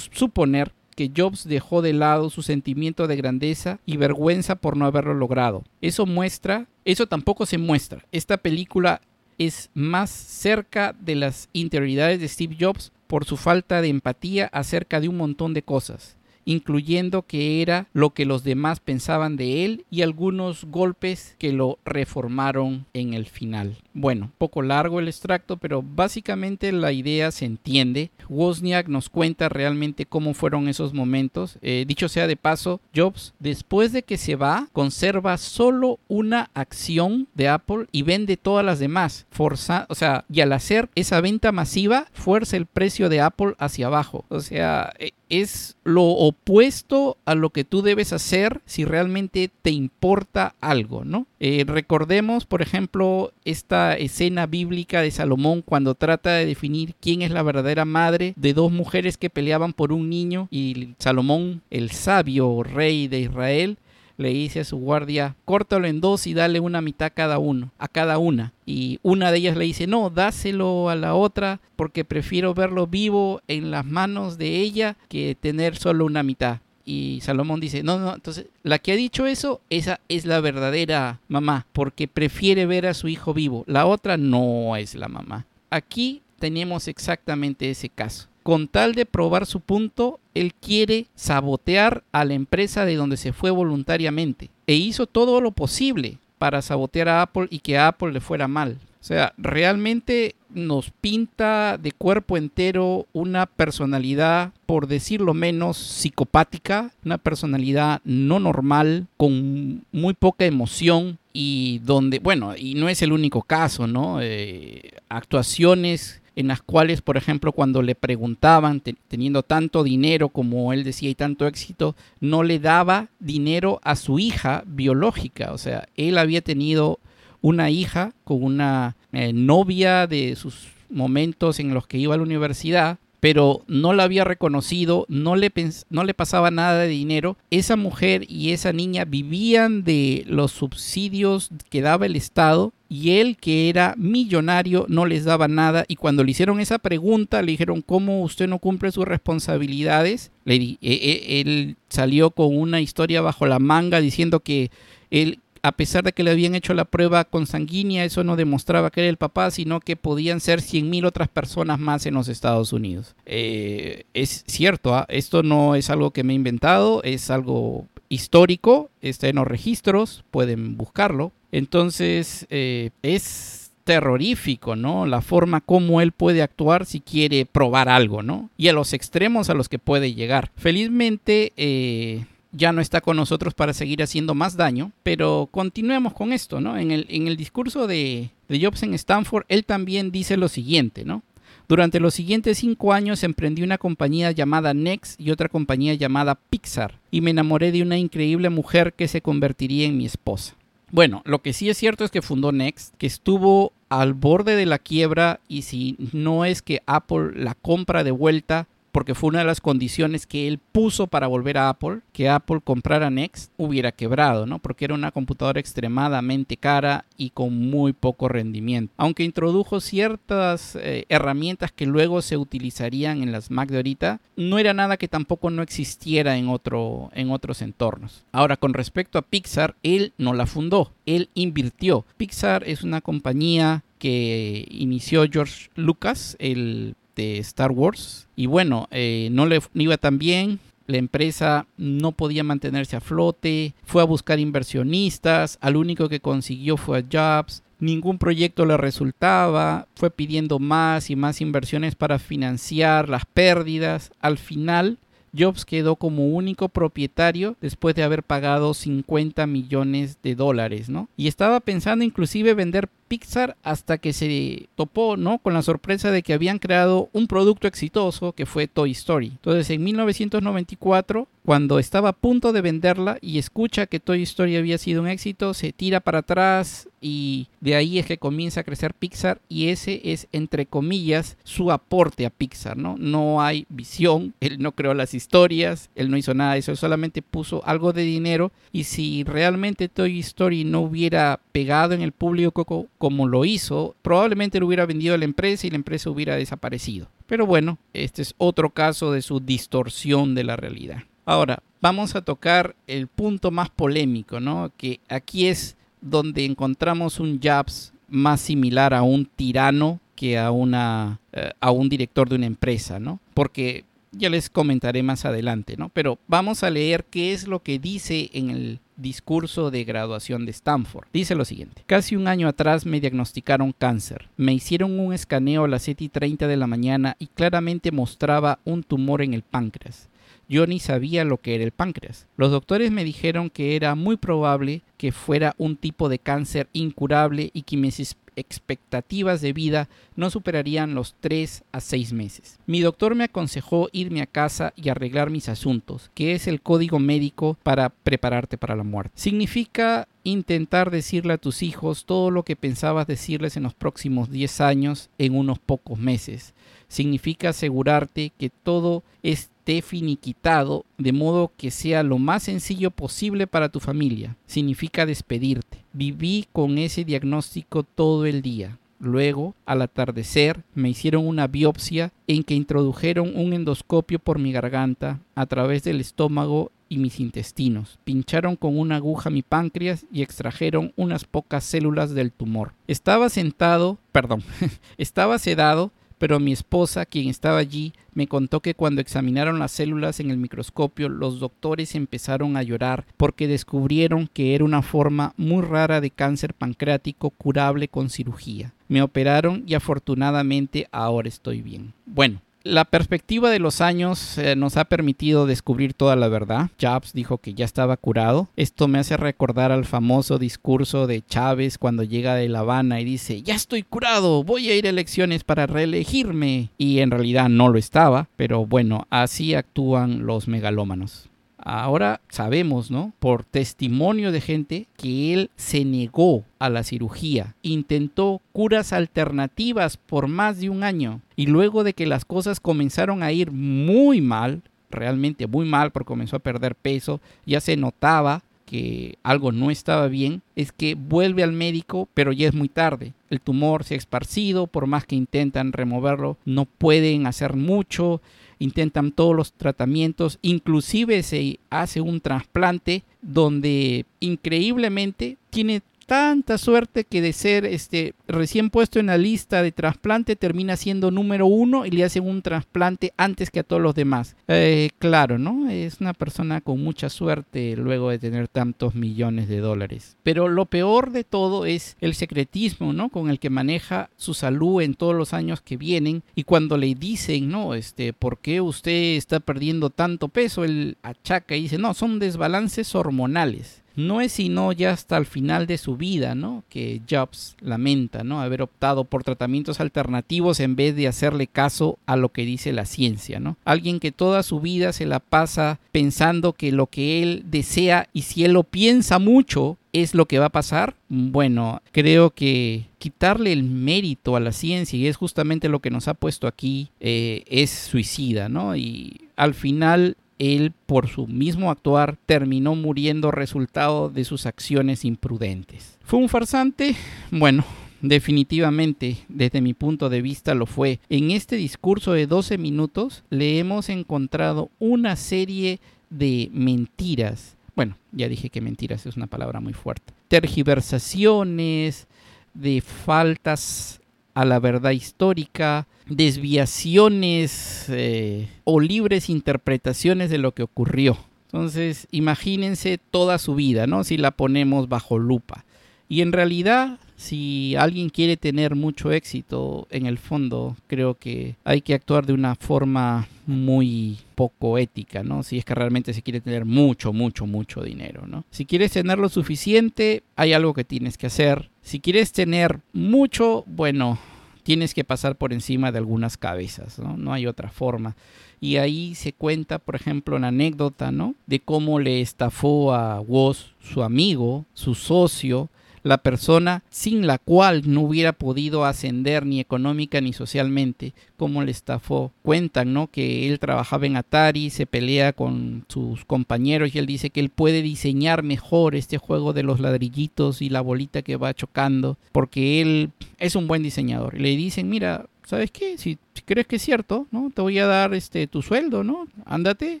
suponer 0.12 0.72
que 0.94 1.10
Jobs 1.16 1.44
dejó 1.44 1.82
de 1.82 1.92
lado 1.92 2.30
su 2.30 2.42
sentimiento 2.42 3.06
de 3.06 3.16
grandeza 3.16 3.80
y 3.86 3.96
vergüenza 3.96 4.56
por 4.56 4.76
no 4.76 4.84
haberlo 4.84 5.14
logrado. 5.14 5.64
Eso 5.80 6.06
muestra, 6.06 6.66
eso 6.84 7.06
tampoco 7.06 7.46
se 7.46 7.58
muestra. 7.58 8.04
Esta 8.12 8.36
película 8.36 9.00
es 9.38 9.70
más 9.74 10.10
cerca 10.10 10.94
de 11.00 11.14
las 11.14 11.48
interioridades 11.52 12.20
de 12.20 12.28
Steve 12.28 12.56
Jobs 12.58 12.92
por 13.06 13.24
su 13.24 13.36
falta 13.36 13.80
de 13.80 13.88
empatía 13.88 14.46
acerca 14.52 15.00
de 15.00 15.08
un 15.08 15.16
montón 15.16 15.54
de 15.54 15.62
cosas 15.62 16.16
incluyendo 16.44 17.22
que 17.22 17.62
era 17.62 17.88
lo 17.92 18.10
que 18.10 18.24
los 18.24 18.44
demás 18.44 18.80
pensaban 18.80 19.36
de 19.36 19.64
él 19.64 19.84
y 19.90 20.02
algunos 20.02 20.64
golpes 20.64 21.36
que 21.38 21.52
lo 21.52 21.78
reformaron 21.84 22.86
en 22.92 23.14
el 23.14 23.26
final. 23.26 23.78
Bueno, 23.94 24.30
poco 24.38 24.62
largo 24.62 25.00
el 25.00 25.08
extracto, 25.08 25.56
pero 25.58 25.82
básicamente 25.82 26.72
la 26.72 26.92
idea 26.92 27.30
se 27.30 27.44
entiende. 27.44 28.10
Wozniak 28.28 28.88
nos 28.88 29.08
cuenta 29.10 29.48
realmente 29.48 30.06
cómo 30.06 30.34
fueron 30.34 30.68
esos 30.68 30.94
momentos. 30.94 31.58
Eh, 31.60 31.84
dicho 31.86 32.08
sea 32.08 32.26
de 32.26 32.36
paso, 32.36 32.80
Jobs, 32.94 33.34
después 33.38 33.92
de 33.92 34.02
que 34.02 34.16
se 34.16 34.36
va, 34.36 34.68
conserva 34.72 35.36
solo 35.36 35.98
una 36.08 36.50
acción 36.54 37.28
de 37.34 37.48
Apple 37.48 37.86
y 37.92 38.02
vende 38.02 38.36
todas 38.36 38.64
las 38.64 38.78
demás. 38.78 39.26
Forza, 39.30 39.86
o 39.88 39.94
sea, 39.94 40.24
y 40.32 40.40
al 40.40 40.52
hacer 40.52 40.88
esa 40.94 41.20
venta 41.20 41.52
masiva, 41.52 42.06
fuerza 42.12 42.56
el 42.56 42.66
precio 42.66 43.08
de 43.08 43.20
Apple 43.20 43.54
hacia 43.58 43.86
abajo. 43.86 44.24
O 44.28 44.40
sea, 44.40 44.92
eh, 44.98 45.12
es 45.32 45.76
lo 45.82 46.04
opuesto 46.04 47.16
a 47.24 47.34
lo 47.34 47.50
que 47.50 47.64
tú 47.64 47.80
debes 47.80 48.12
hacer 48.12 48.60
si 48.66 48.84
realmente 48.84 49.50
te 49.62 49.70
importa 49.70 50.54
algo, 50.60 51.06
¿no? 51.06 51.26
Eh, 51.44 51.64
recordemos, 51.66 52.46
por 52.46 52.62
ejemplo, 52.62 53.32
esta 53.44 53.94
escena 53.94 54.46
bíblica 54.46 55.00
de 55.02 55.10
Salomón 55.10 55.62
cuando 55.62 55.96
trata 55.96 56.34
de 56.34 56.46
definir 56.46 56.94
quién 57.00 57.20
es 57.20 57.32
la 57.32 57.42
verdadera 57.42 57.84
madre 57.84 58.32
de 58.36 58.54
dos 58.54 58.70
mujeres 58.70 59.16
que 59.16 59.28
peleaban 59.28 59.72
por 59.72 59.92
un 59.92 60.08
niño 60.08 60.46
y 60.52 60.94
Salomón, 60.98 61.62
el 61.68 61.90
sabio 61.90 62.62
rey 62.62 63.08
de 63.08 63.22
Israel, 63.22 63.78
le 64.18 64.28
dice 64.28 64.60
a 64.60 64.64
su 64.64 64.76
guardia, 64.76 65.34
córtalo 65.44 65.88
en 65.88 66.00
dos 66.00 66.28
y 66.28 66.34
dale 66.34 66.60
una 66.60 66.80
mitad 66.80 67.10
cada 67.12 67.40
uno, 67.40 67.72
a 67.76 67.88
cada 67.88 68.18
una. 68.18 68.52
Y 68.64 69.00
una 69.02 69.32
de 69.32 69.38
ellas 69.38 69.56
le 69.56 69.64
dice, 69.64 69.88
no, 69.88 70.10
dáselo 70.10 70.90
a 70.90 70.94
la 70.94 71.16
otra 71.16 71.58
porque 71.74 72.04
prefiero 72.04 72.54
verlo 72.54 72.86
vivo 72.86 73.40
en 73.48 73.72
las 73.72 73.84
manos 73.84 74.38
de 74.38 74.60
ella 74.60 74.96
que 75.08 75.34
tener 75.34 75.76
solo 75.76 76.04
una 76.04 76.22
mitad. 76.22 76.60
Y 76.84 77.20
Salomón 77.22 77.60
dice, 77.60 77.82
no, 77.82 77.98
no, 77.98 78.14
entonces 78.14 78.46
la 78.62 78.78
que 78.78 78.92
ha 78.92 78.96
dicho 78.96 79.26
eso, 79.26 79.60
esa 79.70 80.00
es 80.08 80.26
la 80.26 80.40
verdadera 80.40 81.20
mamá, 81.28 81.66
porque 81.72 82.08
prefiere 82.08 82.66
ver 82.66 82.86
a 82.86 82.94
su 82.94 83.08
hijo 83.08 83.34
vivo. 83.34 83.64
La 83.66 83.86
otra 83.86 84.16
no 84.16 84.76
es 84.76 84.94
la 84.94 85.08
mamá. 85.08 85.46
Aquí 85.70 86.22
tenemos 86.38 86.88
exactamente 86.88 87.70
ese 87.70 87.88
caso 87.88 88.28
con 88.42 88.68
tal 88.68 88.94
de 88.94 89.06
probar 89.06 89.46
su 89.46 89.60
punto, 89.60 90.20
él 90.34 90.52
quiere 90.54 91.06
sabotear 91.14 92.02
a 92.12 92.24
la 92.24 92.34
empresa 92.34 92.84
de 92.84 92.96
donde 92.96 93.16
se 93.16 93.32
fue 93.32 93.50
voluntariamente. 93.50 94.50
E 94.66 94.74
hizo 94.74 95.06
todo 95.06 95.40
lo 95.40 95.52
posible 95.52 96.18
para 96.38 96.62
sabotear 96.62 97.08
a 97.08 97.22
Apple 97.22 97.46
y 97.50 97.60
que 97.60 97.78
a 97.78 97.88
Apple 97.88 98.12
le 98.12 98.20
fuera 98.20 98.48
mal. 98.48 98.78
O 99.00 99.04
sea, 99.04 99.32
realmente 99.36 100.34
nos 100.54 100.90
pinta 100.90 101.78
de 101.78 101.92
cuerpo 101.92 102.36
entero 102.36 103.06
una 103.12 103.46
personalidad, 103.46 104.52
por 104.66 104.86
decirlo 104.86 105.34
menos, 105.34 105.76
psicopática, 105.76 106.92
una 107.04 107.18
personalidad 107.18 108.00
no 108.04 108.40
normal, 108.40 109.06
con 109.16 109.84
muy 109.92 110.14
poca 110.14 110.44
emoción 110.44 111.18
y 111.32 111.80
donde, 111.84 112.18
bueno, 112.18 112.54
y 112.56 112.74
no 112.74 112.88
es 112.88 113.02
el 113.02 113.12
único 113.12 113.42
caso, 113.42 113.86
¿no? 113.86 114.18
Eh, 114.20 114.92
actuaciones 115.08 116.22
en 116.34 116.48
las 116.48 116.62
cuales, 116.62 117.02
por 117.02 117.16
ejemplo, 117.16 117.52
cuando 117.52 117.82
le 117.82 117.94
preguntaban, 117.94 118.82
teniendo 119.08 119.42
tanto 119.42 119.84
dinero 119.84 120.30
como 120.30 120.72
él 120.72 120.84
decía 120.84 121.10
y 121.10 121.14
tanto 121.14 121.46
éxito, 121.46 121.94
no 122.20 122.42
le 122.42 122.58
daba 122.58 123.08
dinero 123.18 123.80
a 123.82 123.96
su 123.96 124.18
hija 124.18 124.64
biológica. 124.66 125.52
O 125.52 125.58
sea, 125.58 125.88
él 125.96 126.16
había 126.16 126.40
tenido 126.40 127.00
una 127.42 127.68
hija 127.70 128.14
con 128.24 128.42
una 128.42 128.96
eh, 129.12 129.32
novia 129.34 130.06
de 130.06 130.34
sus 130.36 130.68
momentos 130.88 131.60
en 131.60 131.74
los 131.74 131.86
que 131.86 131.98
iba 131.98 132.14
a 132.14 132.16
la 132.16 132.22
universidad, 132.22 132.98
pero 133.20 133.62
no 133.68 133.92
la 133.92 134.02
había 134.02 134.24
reconocido, 134.24 135.06
no 135.08 135.36
le, 135.36 135.52
no 135.90 136.02
le 136.02 136.12
pasaba 136.12 136.50
nada 136.50 136.80
de 136.80 136.88
dinero. 136.88 137.36
Esa 137.50 137.76
mujer 137.76 138.24
y 138.28 138.50
esa 138.50 138.72
niña 138.72 139.04
vivían 139.04 139.84
de 139.84 140.24
los 140.26 140.50
subsidios 140.50 141.50
que 141.70 141.82
daba 141.82 142.06
el 142.06 142.16
Estado 142.16 142.72
y 142.88 143.18
él 143.20 143.36
que 143.40 143.68
era 143.68 143.94
millonario 143.96 144.86
no 144.88 145.06
les 145.06 145.24
daba 145.24 145.48
nada 145.48 145.84
y 145.88 145.96
cuando 145.96 146.24
le 146.24 146.32
hicieron 146.32 146.60
esa 146.60 146.78
pregunta 146.78 147.40
le 147.40 147.52
dijeron 147.52 147.80
cómo 147.80 148.22
usted 148.22 148.48
no 148.48 148.58
cumple 148.58 148.92
sus 148.92 149.06
responsabilidades 149.06 150.30
le 150.44 150.56
e, 150.56 150.78
e, 150.82 151.40
él 151.40 151.76
salió 151.88 152.32
con 152.32 152.54
una 152.54 152.82
historia 152.82 153.22
bajo 153.22 153.46
la 153.46 153.58
manga 153.58 153.98
diciendo 153.98 154.40
que 154.40 154.70
él 155.10 155.38
a 155.62 155.72
pesar 155.72 156.02
de 156.02 156.12
que 156.12 156.24
le 156.24 156.32
habían 156.32 156.54
hecho 156.54 156.74
la 156.74 156.84
prueba 156.84 157.24
consanguínea, 157.24 158.04
eso 158.04 158.24
no 158.24 158.36
demostraba 158.36 158.90
que 158.90 159.00
era 159.00 159.10
el 159.10 159.16
papá, 159.16 159.50
sino 159.50 159.80
que 159.80 159.96
podían 159.96 160.40
ser 160.40 160.60
100.000 160.60 161.06
otras 161.06 161.28
personas 161.28 161.78
más 161.78 162.04
en 162.06 162.14
los 162.14 162.28
Estados 162.28 162.72
Unidos. 162.72 163.14
Eh, 163.26 164.04
es 164.12 164.44
cierto, 164.46 164.94
¿ah? 164.94 165.06
esto 165.08 165.42
no 165.42 165.76
es 165.76 165.88
algo 165.88 166.10
que 166.10 166.24
me 166.24 166.32
he 166.32 166.36
inventado, 166.36 167.02
es 167.04 167.30
algo 167.30 167.86
histórico, 168.08 168.90
está 169.00 169.28
en 169.28 169.36
los 169.36 169.46
registros, 169.46 170.24
pueden 170.30 170.76
buscarlo. 170.76 171.32
Entonces, 171.52 172.46
eh, 172.50 172.90
es 173.02 173.72
terrorífico, 173.84 174.76
¿no? 174.76 175.06
La 175.06 175.22
forma 175.22 175.60
como 175.60 176.00
él 176.00 176.12
puede 176.12 176.42
actuar 176.42 176.86
si 176.86 177.00
quiere 177.00 177.46
probar 177.46 177.88
algo, 177.88 178.22
¿no? 178.22 178.50
Y 178.56 178.68
a 178.68 178.72
los 178.72 178.92
extremos 178.92 179.50
a 179.50 179.54
los 179.54 179.68
que 179.68 179.78
puede 179.78 180.14
llegar. 180.14 180.50
Felizmente, 180.56 181.52
eh, 181.56 182.24
ya 182.52 182.72
no 182.72 182.80
está 182.80 183.00
con 183.00 183.16
nosotros 183.16 183.54
para 183.54 183.72
seguir 183.72 184.02
haciendo 184.02 184.34
más 184.34 184.56
daño, 184.56 184.92
pero 185.02 185.48
continuemos 185.50 186.12
con 186.12 186.32
esto, 186.32 186.60
¿no? 186.60 186.78
En 186.78 186.90
el, 186.90 187.06
en 187.08 187.26
el 187.26 187.36
discurso 187.36 187.86
de, 187.86 188.30
de 188.48 188.64
Jobs 188.64 188.82
en 188.82 188.94
Stanford, 188.94 189.44
él 189.48 189.64
también 189.64 190.12
dice 190.12 190.36
lo 190.36 190.48
siguiente, 190.48 191.04
¿no? 191.04 191.22
Durante 191.68 192.00
los 192.00 192.14
siguientes 192.14 192.58
cinco 192.58 192.92
años 192.92 193.22
emprendí 193.22 193.62
una 193.62 193.78
compañía 193.78 194.30
llamada 194.30 194.74
Next 194.74 195.18
y 195.18 195.30
otra 195.30 195.48
compañía 195.48 195.94
llamada 195.94 196.34
Pixar, 196.34 196.98
y 197.10 197.22
me 197.22 197.30
enamoré 197.30 197.72
de 197.72 197.82
una 197.82 197.96
increíble 197.96 198.50
mujer 198.50 198.92
que 198.92 199.08
se 199.08 199.22
convertiría 199.22 199.86
en 199.86 199.96
mi 199.96 200.04
esposa. 200.04 200.54
Bueno, 200.90 201.22
lo 201.24 201.40
que 201.40 201.54
sí 201.54 201.70
es 201.70 201.78
cierto 201.78 202.04
es 202.04 202.10
que 202.10 202.20
fundó 202.20 202.52
Next, 202.52 202.94
que 202.98 203.06
estuvo 203.06 203.72
al 203.88 204.12
borde 204.12 204.56
de 204.56 204.66
la 204.66 204.78
quiebra 204.78 205.40
y 205.48 205.62
si 205.62 205.96
no 206.12 206.44
es 206.44 206.60
que 206.60 206.82
Apple 206.84 207.30
la 207.34 207.54
compra 207.54 208.04
de 208.04 208.10
vuelta, 208.10 208.66
porque 208.92 209.14
fue 209.14 209.28
una 209.28 209.40
de 209.40 209.46
las 209.46 209.60
condiciones 209.60 210.26
que 210.26 210.46
él 210.46 210.58
puso 210.58 211.06
para 211.06 211.26
volver 211.26 211.58
a 211.58 211.70
Apple, 211.70 212.00
que 212.12 212.28
Apple 212.28 212.60
comprara 212.62 213.10
Next, 213.10 213.50
hubiera 213.56 213.90
quebrado, 213.90 214.46
¿no? 214.46 214.58
Porque 214.58 214.84
era 214.84 214.94
una 214.94 215.10
computadora 215.10 215.58
extremadamente 215.58 216.58
cara 216.58 217.06
y 217.16 217.30
con 217.30 217.70
muy 217.70 217.94
poco 217.94 218.28
rendimiento. 218.28 218.92
Aunque 218.98 219.24
introdujo 219.24 219.80
ciertas 219.80 220.76
eh, 220.76 221.06
herramientas 221.08 221.72
que 221.72 221.86
luego 221.86 222.20
se 222.22 222.36
utilizarían 222.36 223.22
en 223.22 223.32
las 223.32 223.50
Mac 223.50 223.70
de 223.70 223.76
ahorita, 223.76 224.20
no 224.36 224.58
era 224.58 224.74
nada 224.74 224.98
que 224.98 225.08
tampoco 225.08 225.50
no 225.50 225.62
existiera 225.62 226.36
en, 226.36 226.48
otro, 226.48 227.10
en 227.14 227.30
otros 227.30 227.62
entornos. 227.62 228.24
Ahora, 228.32 228.56
con 228.58 228.74
respecto 228.74 229.18
a 229.18 229.22
Pixar, 229.22 229.74
él 229.82 230.12
no 230.18 230.34
la 230.34 230.46
fundó, 230.46 230.92
él 231.06 231.30
invirtió. 231.34 232.04
Pixar 232.18 232.64
es 232.64 232.82
una 232.82 233.00
compañía 233.00 233.84
que 233.98 234.66
inició 234.68 235.24
George 235.30 235.70
Lucas, 235.76 236.36
el 236.40 236.96
de 237.16 237.38
Star 237.38 237.70
Wars. 237.70 238.28
Y 238.36 238.46
bueno, 238.46 238.88
eh, 238.90 239.28
no 239.32 239.46
le 239.46 239.60
iba 239.74 239.96
tan 239.96 240.18
bien. 240.18 240.60
La 240.86 240.98
empresa 240.98 241.66
no 241.76 242.12
podía 242.12 242.44
mantenerse 242.44 242.96
a 242.96 243.00
flote. 243.00 243.74
Fue 243.84 244.02
a 244.02 244.06
buscar 244.06 244.38
inversionistas. 244.38 245.58
Al 245.60 245.76
único 245.76 246.08
que 246.08 246.20
consiguió 246.20 246.76
fue 246.76 246.98
a 246.98 247.04
Jobs. 247.10 247.62
Ningún 247.78 248.18
proyecto 248.18 248.66
le 248.66 248.76
resultaba. 248.76 249.86
Fue 249.94 250.10
pidiendo 250.10 250.58
más 250.58 251.10
y 251.10 251.16
más 251.16 251.40
inversiones 251.40 251.94
para 251.94 252.18
financiar 252.18 253.08
las 253.08 253.24
pérdidas. 253.26 254.12
Al 254.20 254.38
final 254.38 254.98
Jobs 255.36 255.64
quedó 255.64 255.96
como 255.96 256.28
único 256.28 256.68
propietario 256.68 257.56
después 257.60 257.94
de 257.94 258.02
haber 258.02 258.22
pagado 258.22 258.74
50 258.74 259.46
millones 259.46 260.18
de 260.22 260.34
dólares, 260.34 260.88
¿no? 260.88 261.08
Y 261.16 261.28
estaba 261.28 261.60
pensando 261.60 262.04
inclusive 262.04 262.54
vender 262.54 262.88
Pixar 263.12 263.58
hasta 263.62 263.98
que 263.98 264.14
se 264.14 264.70
topó, 264.74 265.18
¿no? 265.18 265.36
Con 265.36 265.52
la 265.52 265.60
sorpresa 265.60 266.10
de 266.10 266.22
que 266.22 266.32
habían 266.32 266.58
creado 266.58 267.10
un 267.12 267.26
producto 267.26 267.68
exitoso 267.68 268.32
que 268.32 268.46
fue 268.46 268.68
Toy 268.68 268.92
Story. 268.92 269.26
Entonces, 269.26 269.68
en 269.68 269.84
1994, 269.84 271.28
cuando 271.44 271.78
estaba 271.78 272.08
a 272.08 272.14
punto 272.14 272.54
de 272.54 272.62
venderla 272.62 273.18
y 273.20 273.36
escucha 273.36 273.86
que 273.86 274.00
Toy 274.00 274.22
Story 274.22 274.56
había 274.56 274.78
sido 274.78 275.02
un 275.02 275.08
éxito, 275.08 275.52
se 275.52 275.74
tira 275.74 276.00
para 276.00 276.20
atrás 276.20 276.88
y 277.02 277.48
de 277.60 277.74
ahí 277.74 277.98
es 277.98 278.06
que 278.06 278.16
comienza 278.16 278.60
a 278.60 278.64
crecer 278.64 278.94
Pixar 278.94 279.40
y 279.48 279.68
ese 279.68 280.00
es 280.04 280.28
entre 280.32 280.64
comillas 280.66 281.36
su 281.42 281.70
aporte 281.70 282.24
a 282.24 282.30
Pixar, 282.30 282.78
¿no? 282.78 282.94
No 282.96 283.42
hay 283.42 283.66
visión, 283.68 284.32
él 284.40 284.62
no 284.62 284.72
creó 284.72 284.94
las 284.94 285.12
historias, 285.22 285.90
él 285.94 286.10
no 286.10 286.16
hizo 286.16 286.34
nada 286.34 286.54
de 286.54 286.58
eso, 286.58 286.74
solamente 286.74 287.22
puso 287.22 287.62
algo 287.64 287.92
de 287.92 288.02
dinero 288.02 288.50
y 288.72 288.84
si 288.84 289.22
realmente 289.24 289.88
Toy 289.88 290.18
Story 290.18 290.64
no 290.64 290.80
hubiera 290.80 291.40
pegado 291.52 291.94
en 291.94 292.02
el 292.02 292.12
público 292.12 292.88
como 292.98 293.28
lo 293.28 293.44
hizo, 293.44 293.94
probablemente 294.02 294.58
lo 294.58 294.66
hubiera 294.66 294.86
vendido 294.86 295.14
a 295.14 295.18
la 295.18 295.24
empresa 295.24 295.66
y 295.66 295.70
la 295.70 295.76
empresa 295.76 296.10
hubiera 296.10 296.36
desaparecido. 296.36 297.08
Pero 297.26 297.46
bueno, 297.46 297.78
este 297.92 298.22
es 298.22 298.34
otro 298.38 298.70
caso 298.70 299.12
de 299.12 299.22
su 299.22 299.38
distorsión 299.40 300.34
de 300.34 300.44
la 300.44 300.56
realidad. 300.56 301.04
Ahora, 301.24 301.62
vamos 301.80 302.16
a 302.16 302.22
tocar 302.22 302.74
el 302.86 303.06
punto 303.06 303.50
más 303.50 303.70
polémico, 303.70 304.40
¿no? 304.40 304.72
Que 304.76 305.00
aquí 305.08 305.46
es 305.46 305.76
donde 306.00 306.44
encontramos 306.44 307.20
un 307.20 307.40
Jobs 307.42 307.92
más 308.08 308.40
similar 308.40 308.92
a 308.92 309.02
un 309.02 309.24
tirano 309.24 310.00
que 310.16 310.38
a, 310.38 310.50
una, 310.50 311.20
eh, 311.32 311.50
a 311.60 311.70
un 311.70 311.88
director 311.88 312.28
de 312.28 312.36
una 312.36 312.46
empresa, 312.46 313.00
¿no? 313.00 313.18
Porque 313.34 313.84
ya 314.12 314.30
les 314.30 314.50
comentaré 314.50 315.02
más 315.02 315.24
adelante, 315.24 315.76
¿no? 315.76 315.88
Pero 315.88 316.18
vamos 316.28 316.62
a 316.62 316.70
leer 316.70 317.04
qué 317.04 317.32
es 317.32 317.48
lo 317.48 317.62
que 317.62 317.78
dice 317.78 318.30
en 318.34 318.50
el 318.50 318.80
discurso 318.96 319.70
de 319.70 319.84
graduación 319.84 320.46
de 320.46 320.52
Stanford. 320.52 321.08
Dice 321.12 321.34
lo 321.34 321.44
siguiente. 321.44 321.82
Casi 321.86 322.14
un 322.14 322.28
año 322.28 322.46
atrás 322.46 322.86
me 322.86 323.00
diagnosticaron 323.00 323.72
cáncer. 323.72 324.28
Me 324.36 324.52
hicieron 324.52 324.98
un 325.00 325.12
escaneo 325.12 325.64
a 325.64 325.68
las 325.68 325.82
7 325.82 326.04
y 326.04 326.08
30 326.08 326.46
de 326.46 326.56
la 326.56 326.66
mañana 326.66 327.16
y 327.18 327.26
claramente 327.26 327.90
mostraba 327.90 328.60
un 328.64 328.82
tumor 328.82 329.22
en 329.22 329.34
el 329.34 329.42
páncreas. 329.42 330.08
Yo 330.52 330.66
ni 330.66 330.80
sabía 330.80 331.24
lo 331.24 331.38
que 331.38 331.54
era 331.54 331.64
el 331.64 331.70
páncreas. 331.70 332.26
Los 332.36 332.50
doctores 332.50 332.90
me 332.90 333.04
dijeron 333.04 333.48
que 333.48 333.74
era 333.74 333.94
muy 333.94 334.18
probable 334.18 334.82
que 334.98 335.10
fuera 335.10 335.54
un 335.56 335.76
tipo 335.76 336.10
de 336.10 336.18
cáncer 336.18 336.68
incurable 336.74 337.48
y 337.54 337.62
que 337.62 337.78
mis 337.78 338.14
expectativas 338.36 339.40
de 339.40 339.54
vida 339.54 339.88
no 340.14 340.28
superarían 340.28 340.94
los 340.94 341.14
3 341.20 341.64
a 341.72 341.80
6 341.80 342.12
meses. 342.12 342.58
Mi 342.66 342.82
doctor 342.82 343.14
me 343.14 343.24
aconsejó 343.24 343.88
irme 343.92 344.20
a 344.20 344.26
casa 344.26 344.74
y 344.76 344.90
arreglar 344.90 345.30
mis 345.30 345.48
asuntos, 345.48 346.10
que 346.12 346.34
es 346.34 346.46
el 346.46 346.60
código 346.60 346.98
médico 346.98 347.56
para 347.62 347.88
prepararte 347.88 348.58
para 348.58 348.76
la 348.76 348.84
muerte. 348.84 349.12
Significa 349.14 350.06
intentar 350.22 350.90
decirle 350.90 351.32
a 351.32 351.38
tus 351.38 351.62
hijos 351.62 352.04
todo 352.04 352.30
lo 352.30 352.42
que 352.42 352.56
pensabas 352.56 353.06
decirles 353.06 353.56
en 353.56 353.62
los 353.62 353.72
próximos 353.72 354.30
10 354.30 354.60
años 354.60 355.08
en 355.16 355.34
unos 355.34 355.58
pocos 355.58 355.98
meses. 355.98 356.52
Significa 356.88 357.48
asegurarte 357.48 358.32
que 358.36 358.50
todo 358.50 359.02
es 359.22 359.48
finiquitado 359.82 360.84
de 360.98 361.12
modo 361.12 361.52
que 361.56 361.70
sea 361.70 362.02
lo 362.02 362.18
más 362.18 362.44
sencillo 362.44 362.90
posible 362.90 363.46
para 363.46 363.68
tu 363.68 363.80
familia. 363.80 364.36
Significa 364.46 365.06
despedirte. 365.06 365.84
Viví 365.92 366.48
con 366.52 366.78
ese 366.78 367.04
diagnóstico 367.04 367.82
todo 367.82 368.26
el 368.26 368.42
día. 368.42 368.78
Luego, 368.98 369.54
al 369.66 369.82
atardecer, 369.82 370.62
me 370.74 370.88
hicieron 370.88 371.26
una 371.26 371.48
biopsia 371.48 372.12
en 372.28 372.44
que 372.44 372.54
introdujeron 372.54 373.32
un 373.34 373.52
endoscopio 373.52 374.20
por 374.20 374.38
mi 374.38 374.52
garganta 374.52 375.20
a 375.34 375.46
través 375.46 375.82
del 375.82 376.00
estómago 376.00 376.70
y 376.88 376.98
mis 376.98 377.18
intestinos. 377.18 377.98
Pincharon 378.04 378.54
con 378.54 378.78
una 378.78 378.96
aguja 378.96 379.30
mi 379.30 379.42
páncreas 379.42 380.06
y 380.12 380.22
extrajeron 380.22 380.92
unas 380.94 381.24
pocas 381.24 381.64
células 381.64 382.14
del 382.14 382.30
tumor. 382.30 382.74
Estaba 382.86 383.28
sentado, 383.28 383.98
perdón, 384.12 384.44
estaba 384.98 385.38
sedado 385.38 385.90
pero 386.22 386.38
mi 386.38 386.52
esposa, 386.52 387.04
quien 387.04 387.28
estaba 387.28 387.58
allí, 387.58 387.94
me 388.14 388.28
contó 388.28 388.60
que 388.60 388.76
cuando 388.76 389.00
examinaron 389.00 389.58
las 389.58 389.72
células 389.72 390.20
en 390.20 390.30
el 390.30 390.36
microscopio, 390.36 391.08
los 391.08 391.40
doctores 391.40 391.96
empezaron 391.96 392.56
a 392.56 392.62
llorar 392.62 393.06
porque 393.16 393.48
descubrieron 393.48 394.30
que 394.32 394.54
era 394.54 394.62
una 394.62 394.82
forma 394.82 395.34
muy 395.36 395.62
rara 395.62 396.00
de 396.00 396.12
cáncer 396.12 396.54
pancreático 396.54 397.30
curable 397.30 397.88
con 397.88 398.08
cirugía. 398.08 398.72
Me 398.86 399.02
operaron 399.02 399.64
y 399.66 399.74
afortunadamente 399.74 400.86
ahora 400.92 401.26
estoy 401.26 401.60
bien. 401.60 401.92
Bueno, 402.06 402.40
la 402.64 402.84
perspectiva 402.84 403.50
de 403.50 403.58
los 403.58 403.80
años 403.80 404.38
eh, 404.38 404.56
nos 404.56 404.76
ha 404.76 404.84
permitido 404.84 405.46
descubrir 405.46 405.94
toda 405.94 406.16
la 406.16 406.28
verdad. 406.28 406.70
Jobs 406.80 407.12
dijo 407.12 407.38
que 407.38 407.54
ya 407.54 407.64
estaba 407.64 407.96
curado. 407.96 408.48
Esto 408.56 408.88
me 408.88 408.98
hace 408.98 409.16
recordar 409.16 409.72
al 409.72 409.84
famoso 409.84 410.38
discurso 410.38 411.06
de 411.06 411.22
Chávez 411.24 411.78
cuando 411.78 412.02
llega 412.02 412.34
de 412.34 412.48
La 412.48 412.60
Habana 412.60 413.00
y 413.00 413.04
dice, 413.04 413.42
ya 413.42 413.54
estoy 413.54 413.82
curado, 413.82 414.44
voy 414.44 414.70
a 414.70 414.76
ir 414.76 414.86
a 414.86 414.90
elecciones 414.90 415.44
para 415.44 415.66
reelegirme. 415.66 416.70
Y 416.78 417.00
en 417.00 417.10
realidad 417.10 417.48
no 417.48 417.68
lo 417.68 417.78
estaba, 417.78 418.28
pero 418.36 418.66
bueno, 418.66 419.06
así 419.10 419.54
actúan 419.54 420.26
los 420.26 420.48
megalómanos. 420.48 421.31
Ahora 421.64 422.20
sabemos, 422.28 422.90
¿no? 422.90 423.12
Por 423.18 423.44
testimonio 423.44 424.32
de 424.32 424.40
gente 424.40 424.86
que 424.96 425.32
él 425.32 425.50
se 425.56 425.84
negó 425.84 426.44
a 426.58 426.68
la 426.68 426.82
cirugía, 426.82 427.54
intentó 427.62 428.40
curas 428.52 428.92
alternativas 428.92 429.96
por 429.96 430.28
más 430.28 430.60
de 430.60 430.70
un 430.70 430.82
año 430.82 431.20
y 431.36 431.46
luego 431.46 431.84
de 431.84 431.94
que 431.94 432.06
las 432.06 432.24
cosas 432.24 432.60
comenzaron 432.60 433.22
a 433.22 433.32
ir 433.32 433.52
muy 433.52 434.20
mal, 434.20 434.62
realmente 434.90 435.46
muy 435.46 435.66
mal 435.66 435.92
porque 435.92 436.08
comenzó 436.08 436.36
a 436.36 436.40
perder 436.40 436.74
peso, 436.74 437.20
ya 437.46 437.60
se 437.60 437.76
notaba 437.76 438.42
que 438.72 439.18
algo 439.22 439.52
no 439.52 439.70
estaba 439.70 440.08
bien, 440.08 440.40
es 440.56 440.72
que 440.72 440.94
vuelve 440.94 441.42
al 441.42 441.52
médico, 441.52 442.08
pero 442.14 442.32
ya 442.32 442.48
es 442.48 442.54
muy 442.54 442.70
tarde. 442.70 443.12
El 443.28 443.40
tumor 443.40 443.84
se 443.84 443.94
ha 443.94 443.98
esparcido, 443.98 444.66
por 444.66 444.86
más 444.86 445.04
que 445.04 445.14
intentan 445.14 445.72
removerlo, 445.72 446.38
no 446.46 446.64
pueden 446.64 447.26
hacer 447.26 447.54
mucho 447.54 448.22
intentan 448.62 449.12
todos 449.12 449.34
los 449.34 449.52
tratamientos, 449.52 450.38
inclusive 450.42 451.22
se 451.22 451.58
hace 451.70 452.00
un 452.00 452.20
trasplante 452.20 453.02
donde 453.20 454.06
increíblemente 454.20 455.36
tiene 455.50 455.82
tanta 456.12 456.58
suerte 456.58 457.04
que 457.04 457.22
de 457.22 457.32
ser 457.32 457.64
este 457.64 458.12
recién 458.28 458.68
puesto 458.68 459.00
en 459.00 459.06
la 459.06 459.16
lista 459.16 459.62
de 459.62 459.72
trasplante 459.72 460.36
termina 460.36 460.76
siendo 460.76 461.10
número 461.10 461.46
uno 461.46 461.86
y 461.86 461.90
le 461.90 462.04
hacen 462.04 462.28
un 462.28 462.42
trasplante 462.42 463.14
antes 463.16 463.50
que 463.50 463.60
a 463.60 463.62
todos 463.62 463.80
los 463.80 463.94
demás. 463.94 464.36
Eh, 464.46 464.90
claro, 464.98 465.38
¿no? 465.38 465.70
Es 465.70 466.02
una 466.02 466.12
persona 466.12 466.60
con 466.60 466.84
mucha 466.84 467.08
suerte 467.08 467.76
luego 467.78 468.10
de 468.10 468.18
tener 468.18 468.48
tantos 468.48 468.94
millones 468.94 469.48
de 469.48 469.60
dólares. 469.60 470.18
Pero 470.22 470.48
lo 470.48 470.66
peor 470.66 471.12
de 471.12 471.24
todo 471.24 471.64
es 471.64 471.96
el 472.02 472.12
secretismo, 472.12 472.92
¿no? 472.92 473.08
Con 473.08 473.30
el 473.30 473.38
que 473.38 473.48
maneja 473.48 474.10
su 474.18 474.34
salud 474.34 474.82
en 474.82 474.92
todos 474.92 475.14
los 475.14 475.32
años 475.32 475.62
que 475.62 475.78
vienen 475.78 476.24
y 476.34 476.44
cuando 476.44 476.76
le 476.76 476.94
dicen, 476.94 477.48
¿no? 477.48 477.72
Este, 477.72 478.12
¿por 478.12 478.36
qué 478.36 478.60
usted 478.60 479.16
está 479.16 479.40
perdiendo 479.40 479.88
tanto 479.88 480.28
peso? 480.28 480.62
Él 480.62 480.98
achaca 481.02 481.56
y 481.56 481.62
dice, 481.62 481.78
no, 481.78 481.94
son 481.94 482.18
desbalances 482.18 482.94
hormonales 482.94 483.81
no 483.96 484.20
es 484.20 484.32
sino 484.32 484.72
ya 484.72 484.90
hasta 484.92 485.16
el 485.16 485.26
final 485.26 485.66
de 485.66 485.78
su 485.78 485.96
vida, 485.96 486.34
¿no? 486.34 486.64
Que 486.68 487.00
Jobs 487.08 487.56
lamenta, 487.60 488.24
¿no? 488.24 488.40
Haber 488.40 488.62
optado 488.62 489.04
por 489.04 489.24
tratamientos 489.24 489.80
alternativos 489.80 490.60
en 490.60 490.76
vez 490.76 490.96
de 490.96 491.08
hacerle 491.08 491.46
caso 491.46 491.98
a 492.06 492.16
lo 492.16 492.30
que 492.30 492.44
dice 492.44 492.72
la 492.72 492.84
ciencia, 492.84 493.40
¿no? 493.40 493.56
Alguien 493.64 494.00
que 494.00 494.12
toda 494.12 494.42
su 494.42 494.60
vida 494.60 494.92
se 494.92 495.06
la 495.06 495.20
pasa 495.20 495.78
pensando 495.92 496.52
que 496.52 496.72
lo 496.72 496.86
que 496.86 497.22
él 497.22 497.44
desea 497.46 498.08
y 498.12 498.22
si 498.22 498.44
él 498.44 498.52
lo 498.52 498.64
piensa 498.64 499.18
mucho 499.18 499.78
es 499.92 500.14
lo 500.14 500.26
que 500.26 500.38
va 500.38 500.46
a 500.46 500.52
pasar. 500.52 500.96
Bueno, 501.08 501.82
creo 501.92 502.30
que 502.30 502.86
quitarle 502.98 503.52
el 503.52 503.62
mérito 503.62 504.36
a 504.36 504.40
la 504.40 504.52
ciencia 504.52 504.98
y 504.98 505.06
es 505.06 505.16
justamente 505.16 505.68
lo 505.68 505.80
que 505.80 505.90
nos 505.90 506.08
ha 506.08 506.14
puesto 506.14 506.46
aquí 506.46 506.90
eh, 507.00 507.44
es 507.46 507.70
suicida, 507.70 508.48
¿no? 508.48 508.74
Y 508.76 509.28
al 509.36 509.54
final 509.54 510.16
él 510.42 510.72
por 510.86 511.08
su 511.08 511.26
mismo 511.26 511.70
actuar 511.70 512.16
terminó 512.26 512.74
muriendo 512.74 513.30
resultado 513.30 514.08
de 514.08 514.24
sus 514.24 514.46
acciones 514.46 515.04
imprudentes. 515.04 515.98
¿Fue 516.04 516.18
un 516.18 516.28
farsante? 516.28 516.96
Bueno, 517.30 517.64
Definitivamente, 518.02 519.18
desde 519.28 519.60
mi 519.60 519.74
punto 519.74 520.10
de 520.10 520.22
vista 520.22 520.56
lo 520.56 520.66
fue. 520.66 520.98
En 521.08 521.30
este 521.30 521.54
discurso 521.54 522.14
de 522.14 522.26
12 522.26 522.58
minutos 522.58 523.22
le 523.30 523.60
hemos 523.60 523.88
encontrado 523.88 524.70
una 524.80 525.14
serie 525.14 525.78
de 526.10 526.50
mentiras. 526.52 527.56
Bueno, 527.76 527.96
ya 528.10 528.28
dije 528.28 528.50
que 528.50 528.60
mentiras 528.60 529.06
es 529.06 529.16
una 529.16 529.28
palabra 529.28 529.60
muy 529.60 529.72
fuerte. 529.72 530.12
Tergiversaciones, 530.26 532.08
de 532.54 532.80
faltas 532.80 534.00
a 534.34 534.44
la 534.44 534.58
verdad 534.58 534.90
histórica, 534.90 535.86
desviaciones 536.16 537.86
eh, 537.88 538.48
o 538.64 538.80
libres 538.80 539.28
interpretaciones 539.28 540.30
de 540.30 540.38
lo 540.38 540.52
que 540.52 540.62
ocurrió. 540.62 541.18
Entonces, 541.46 542.08
imagínense 542.10 542.98
toda 543.10 543.38
su 543.38 543.54
vida, 543.54 543.86
¿no? 543.86 544.04
Si 544.04 544.16
la 544.16 544.30
ponemos 544.30 544.88
bajo 544.88 545.18
lupa. 545.18 545.64
Y 546.08 546.22
en 546.22 546.32
realidad, 546.32 546.98
si 547.16 547.76
alguien 547.76 548.08
quiere 548.08 548.36
tener 548.36 548.74
mucho 548.74 549.12
éxito, 549.12 549.86
en 549.90 550.06
el 550.06 550.18
fondo 550.18 550.76
creo 550.86 551.14
que 551.14 551.56
hay 551.64 551.80
que 551.80 551.94
actuar 551.94 552.26
de 552.26 552.32
una 552.32 552.54
forma 552.54 553.28
muy 553.46 554.18
poco 554.34 554.78
ética, 554.78 555.22
¿no? 555.22 555.42
Si 555.42 555.58
es 555.58 555.64
que 555.64 555.74
realmente 555.74 556.14
se 556.14 556.22
quiere 556.22 556.40
tener 556.40 556.64
mucho, 556.64 557.12
mucho, 557.12 557.46
mucho 557.46 557.82
dinero, 557.82 558.26
¿no? 558.26 558.44
Si 558.50 558.64
quieres 558.64 558.92
tener 558.92 559.18
lo 559.18 559.28
suficiente, 559.28 560.22
hay 560.36 560.52
algo 560.52 560.74
que 560.74 560.84
tienes 560.84 561.16
que 561.16 561.26
hacer. 561.26 561.70
Si 561.82 562.00
quieres 562.00 562.32
tener 562.32 562.80
mucho, 562.92 563.64
bueno, 563.66 564.18
tienes 564.62 564.94
que 564.94 565.04
pasar 565.04 565.36
por 565.36 565.52
encima 565.52 565.92
de 565.92 565.98
algunas 565.98 566.36
cabezas, 566.36 566.98
¿no? 566.98 567.16
No 567.16 567.32
hay 567.32 567.46
otra 567.46 567.70
forma. 567.70 568.16
Y 568.60 568.76
ahí 568.76 569.14
se 569.14 569.32
cuenta, 569.32 569.78
por 569.78 569.96
ejemplo, 569.96 570.38
la 570.38 570.48
anécdota, 570.48 571.10
¿no? 571.10 571.34
De 571.46 571.60
cómo 571.60 571.98
le 571.98 572.20
estafó 572.20 572.94
a 572.94 573.20
Woz, 573.20 573.74
su 573.80 574.02
amigo, 574.02 574.66
su 574.72 574.94
socio, 574.94 575.68
la 576.02 576.18
persona 576.18 576.82
sin 576.90 577.26
la 577.26 577.38
cual 577.38 577.82
no 577.86 578.02
hubiera 578.02 578.32
podido 578.32 578.84
ascender 578.84 579.46
ni 579.46 579.60
económica 579.60 580.20
ni 580.20 580.32
socialmente, 580.32 581.14
como 581.36 581.62
le 581.62 581.70
estafó. 581.70 582.32
Cuentan, 582.42 582.92
¿no? 582.92 583.08
Que 583.08 583.48
él 583.48 583.58
trabajaba 583.58 584.06
en 584.06 584.16
Atari, 584.16 584.70
se 584.70 584.86
pelea 584.86 585.32
con 585.32 585.84
sus 585.88 586.24
compañeros 586.24 586.94
y 586.94 586.98
él 586.98 587.06
dice 587.06 587.30
que 587.30 587.40
él 587.40 587.50
puede 587.50 587.82
diseñar 587.82 588.42
mejor 588.42 588.94
este 588.94 589.18
juego 589.18 589.52
de 589.52 589.62
los 589.62 589.80
ladrillitos 589.80 590.62
y 590.62 590.68
la 590.68 590.80
bolita 590.80 591.22
que 591.22 591.36
va 591.36 591.54
chocando, 591.54 592.18
porque 592.32 592.80
él 592.80 593.10
es 593.38 593.56
un 593.56 593.66
buen 593.66 593.82
diseñador. 593.82 594.38
Le 594.38 594.56
dicen, 594.56 594.88
mira, 594.88 595.26
¿sabes 595.44 595.70
qué? 595.70 595.98
Si, 595.98 596.18
crees 596.44 596.66
que 596.66 596.76
es 596.76 596.82
cierto, 596.82 597.26
¿no? 597.30 597.50
Te 597.54 597.62
voy 597.62 597.78
a 597.78 597.86
dar 597.86 598.14
este 598.14 598.46
tu 598.46 598.62
sueldo, 598.62 599.04
¿no? 599.04 599.26
Ándate, 599.44 600.00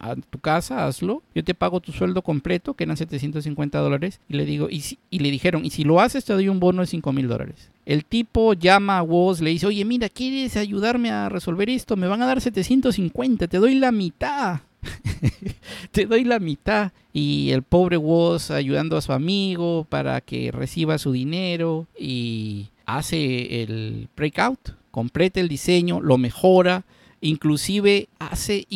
a 0.00 0.16
tu 0.16 0.38
casa, 0.38 0.86
hazlo, 0.86 1.22
yo 1.34 1.44
te 1.44 1.54
pago 1.54 1.80
tu 1.80 1.92
sueldo 1.92 2.22
completo, 2.22 2.74
que 2.74 2.84
eran 2.84 2.96
750 2.96 3.78
dólares, 3.78 4.18
y 4.28 4.34
le 4.34 4.46
digo, 4.46 4.68
y, 4.70 4.82
le 5.10 5.30
dijeron, 5.30 5.64
y 5.64 5.70
si 5.70 5.84
lo 5.84 6.00
haces 6.00 6.24
te 6.24 6.32
doy 6.32 6.48
un 6.48 6.58
bono 6.58 6.80
de 6.80 6.86
5 6.86 7.12
mil 7.12 7.28
dólares. 7.28 7.70
El 7.84 8.04
tipo 8.04 8.54
llama 8.54 8.98
a 8.98 9.02
Woz, 9.02 9.40
le 9.40 9.50
dice, 9.50 9.66
oye, 9.66 9.84
mira, 9.84 10.08
¿quieres 10.08 10.56
ayudarme 10.56 11.10
a 11.10 11.28
resolver 11.28 11.68
esto? 11.68 11.96
Me 11.96 12.06
van 12.06 12.22
a 12.22 12.26
dar 12.26 12.40
750, 12.40 13.46
te 13.46 13.58
doy 13.58 13.74
la 13.74 13.92
mitad. 13.92 14.60
te 15.90 16.06
doy 16.06 16.24
la 16.24 16.38
mitad. 16.38 16.92
Y 17.12 17.50
el 17.50 17.62
pobre 17.62 17.98
Woz 17.98 18.50
ayudando 18.50 18.96
a 18.96 19.02
su 19.02 19.12
amigo 19.12 19.86
para 19.88 20.20
que 20.20 20.50
reciba 20.50 20.98
su 20.98 21.12
dinero 21.12 21.86
y 21.98 22.68
hace 22.86 23.62
el 23.62 24.08
breakout, 24.16 24.76
completa 24.90 25.40
el 25.40 25.48
diseño, 25.48 26.00
lo 26.00 26.16
mejora 26.16 26.84
inclusive 27.20 28.08
hace, 28.18 28.66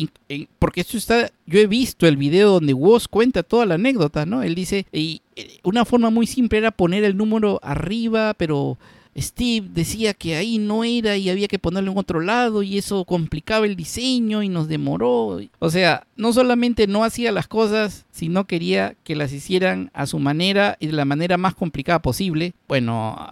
porque 0.59 0.81
esto 0.81 0.97
está, 0.97 1.31
yo 1.45 1.59
he 1.59 1.67
visto 1.67 2.07
el 2.07 2.17
video 2.17 2.51
donde 2.51 2.73
Woz 2.73 3.07
cuenta 3.07 3.43
toda 3.43 3.65
la 3.65 3.75
anécdota, 3.75 4.25
¿no? 4.25 4.43
Él 4.43 4.55
dice, 4.55 4.85
y 4.91 5.21
eh, 5.35 5.59
una 5.63 5.85
forma 5.85 6.09
muy 6.09 6.27
simple 6.27 6.59
era 6.59 6.71
poner 6.71 7.03
el 7.03 7.17
número 7.17 7.59
arriba, 7.63 8.33
pero 8.35 8.77
Steve 9.17 9.69
decía 9.73 10.13
que 10.13 10.35
ahí 10.35 10.57
no 10.57 10.83
era 10.83 11.15
y 11.15 11.29
había 11.29 11.47
que 11.47 11.59
ponerlo 11.59 11.91
en 11.91 11.97
otro 11.97 12.19
lado 12.19 12.63
y 12.63 12.77
eso 12.77 13.05
complicaba 13.05 13.65
el 13.65 13.77
diseño 13.77 14.43
y 14.43 14.49
nos 14.49 14.67
demoró. 14.67 15.39
O 15.59 15.69
sea, 15.69 16.05
no 16.17 16.33
solamente 16.33 16.85
no 16.87 17.03
hacía 17.03 17.31
las 17.31 17.47
cosas, 17.47 18.05
sino 18.11 18.45
quería 18.45 18.95
que 19.05 19.15
las 19.15 19.31
hicieran 19.31 19.89
a 19.93 20.05
su 20.05 20.19
manera 20.19 20.75
y 20.79 20.87
de 20.87 20.93
la 20.93 21.05
manera 21.05 21.37
más 21.37 21.55
complicada 21.55 22.01
posible. 22.01 22.53
Bueno, 22.67 23.29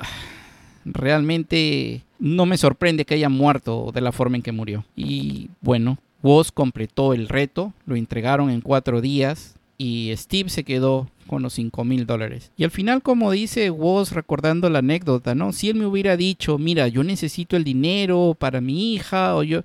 realmente 0.86 2.02
no 2.20 2.46
me 2.46 2.58
sorprende 2.58 3.06
que 3.06 3.16
haya 3.16 3.30
muerto 3.30 3.92
de 3.94 4.02
la 4.02 4.12
forma 4.12 4.38
en 4.38 4.44
que 4.44 4.52
murió. 4.52 4.86
Y 4.96 5.50
bueno, 5.62 5.98
Woz 6.22 6.52
completó 6.52 7.14
el 7.14 7.28
reto, 7.28 7.74
lo 7.86 7.96
entregaron 7.96 8.50
en 8.50 8.62
cuatro 8.62 9.02
días 9.02 9.56
y 9.78 10.12
Steve 10.16 10.50
se 10.50 10.64
quedó 10.64 11.10
con 11.28 11.42
los 11.42 11.54
5 11.54 11.84
mil 11.84 12.06
dólares. 12.06 12.52
Y 12.58 12.64
al 12.64 12.72
final, 12.72 13.02
como 13.02 13.32
dice 13.32 13.70
Woz 13.70 14.12
recordando 14.12 14.70
la 14.70 14.80
anécdota, 14.80 15.36
¿no? 15.36 15.52
Si 15.52 15.70
él 15.70 15.76
me 15.76 15.86
hubiera 15.86 16.16
dicho, 16.16 16.58
mira, 16.58 16.88
yo 16.88 17.04
necesito 17.04 17.58
el 17.58 17.64
dinero 17.64 18.36
para 18.38 18.62
mi 18.62 18.94
hija, 18.94 19.36
o 19.36 19.44
yo, 19.44 19.64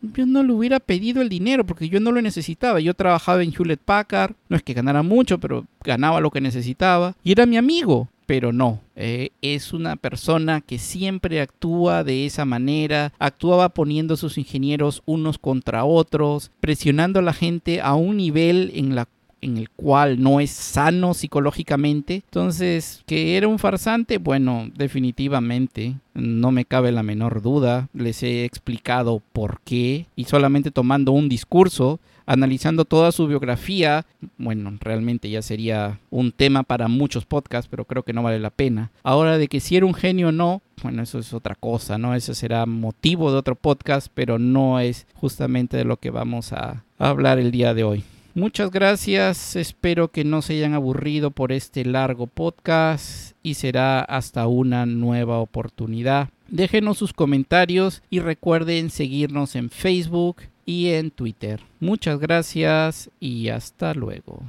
yo 0.00 0.26
no 0.26 0.42
le 0.42 0.52
hubiera 0.52 0.80
pedido 0.80 1.20
el 1.20 1.28
dinero 1.28 1.64
porque 1.64 1.88
yo 1.88 2.00
no 2.00 2.12
lo 2.12 2.22
necesitaba. 2.22 2.80
Yo 2.80 2.94
trabajaba 2.94 3.42
en 3.42 3.52
Hewlett 3.52 3.80
Packard, 3.80 4.34
no 4.48 4.56
es 4.56 4.62
que 4.62 4.74
ganara 4.74 5.02
mucho, 5.02 5.38
pero 5.38 5.66
ganaba 5.82 6.20
lo 6.20 6.30
que 6.30 6.40
necesitaba. 6.40 7.16
Y 7.24 7.32
era 7.32 7.46
mi 7.46 7.56
amigo 7.56 8.08
pero 8.28 8.52
no. 8.52 8.82
Eh, 8.94 9.30
es 9.40 9.72
una 9.72 9.96
persona 9.96 10.60
que 10.60 10.76
siempre 10.76 11.40
actúa 11.40 12.04
de 12.04 12.26
esa 12.26 12.44
manera, 12.44 13.14
actuaba 13.18 13.70
poniendo 13.70 14.12
a 14.12 14.16
sus 14.18 14.36
ingenieros 14.36 15.02
unos 15.06 15.38
contra 15.38 15.86
otros, 15.86 16.50
presionando 16.60 17.20
a 17.20 17.22
la 17.22 17.32
gente 17.32 17.80
a 17.80 17.94
un 17.94 18.18
nivel 18.18 18.70
en 18.74 18.94
la 18.94 19.08
en 19.40 19.56
el 19.56 19.70
cual 19.70 20.20
no 20.20 20.40
es 20.40 20.50
sano 20.50 21.14
psicológicamente. 21.14 22.22
Entonces, 22.26 23.02
que 23.06 23.36
era 23.36 23.48
un 23.48 23.58
farsante, 23.58 24.18
bueno, 24.18 24.68
definitivamente, 24.74 25.94
no 26.12 26.50
me 26.50 26.64
cabe 26.64 26.92
la 26.92 27.02
menor 27.04 27.40
duda. 27.40 27.88
Les 27.94 28.22
he 28.22 28.44
explicado 28.44 29.22
por 29.32 29.60
qué 29.62 30.06
y 30.16 30.24
solamente 30.24 30.70
tomando 30.70 31.12
un 31.12 31.28
discurso, 31.28 32.00
analizando 32.28 32.84
toda 32.84 33.10
su 33.10 33.26
biografía, 33.26 34.04
bueno, 34.36 34.76
realmente 34.80 35.30
ya 35.30 35.40
sería 35.40 35.98
un 36.10 36.30
tema 36.30 36.62
para 36.62 36.86
muchos 36.86 37.24
podcasts, 37.24 37.68
pero 37.70 37.86
creo 37.86 38.02
que 38.02 38.12
no 38.12 38.22
vale 38.22 38.38
la 38.38 38.50
pena. 38.50 38.90
Ahora 39.02 39.38
de 39.38 39.48
que 39.48 39.60
si 39.60 39.76
era 39.76 39.86
un 39.86 39.94
genio 39.94 40.28
o 40.28 40.32
no, 40.32 40.60
bueno, 40.82 41.02
eso 41.02 41.18
es 41.18 41.32
otra 41.32 41.54
cosa, 41.54 41.96
¿no? 41.96 42.14
Eso 42.14 42.34
será 42.34 42.66
motivo 42.66 43.32
de 43.32 43.38
otro 43.38 43.54
podcast, 43.54 44.08
pero 44.12 44.38
no 44.38 44.78
es 44.78 45.06
justamente 45.14 45.78
de 45.78 45.84
lo 45.84 45.96
que 45.96 46.10
vamos 46.10 46.52
a 46.52 46.84
hablar 46.98 47.38
el 47.38 47.50
día 47.50 47.72
de 47.72 47.84
hoy. 47.84 48.04
Muchas 48.34 48.70
gracias, 48.70 49.56
espero 49.56 50.08
que 50.08 50.22
no 50.22 50.42
se 50.42 50.52
hayan 50.52 50.74
aburrido 50.74 51.30
por 51.30 51.50
este 51.50 51.86
largo 51.86 52.26
podcast 52.26 53.34
y 53.42 53.54
será 53.54 54.00
hasta 54.00 54.46
una 54.46 54.84
nueva 54.84 55.38
oportunidad. 55.38 56.28
Déjenos 56.48 56.98
sus 56.98 57.14
comentarios 57.14 58.02
y 58.10 58.20
recuerden 58.20 58.90
seguirnos 58.90 59.56
en 59.56 59.70
Facebook 59.70 60.42
y 60.68 60.90
en 60.90 61.10
Twitter. 61.10 61.62
Muchas 61.80 62.20
gracias 62.20 63.10
y 63.18 63.48
hasta 63.48 63.94
luego. 63.94 64.42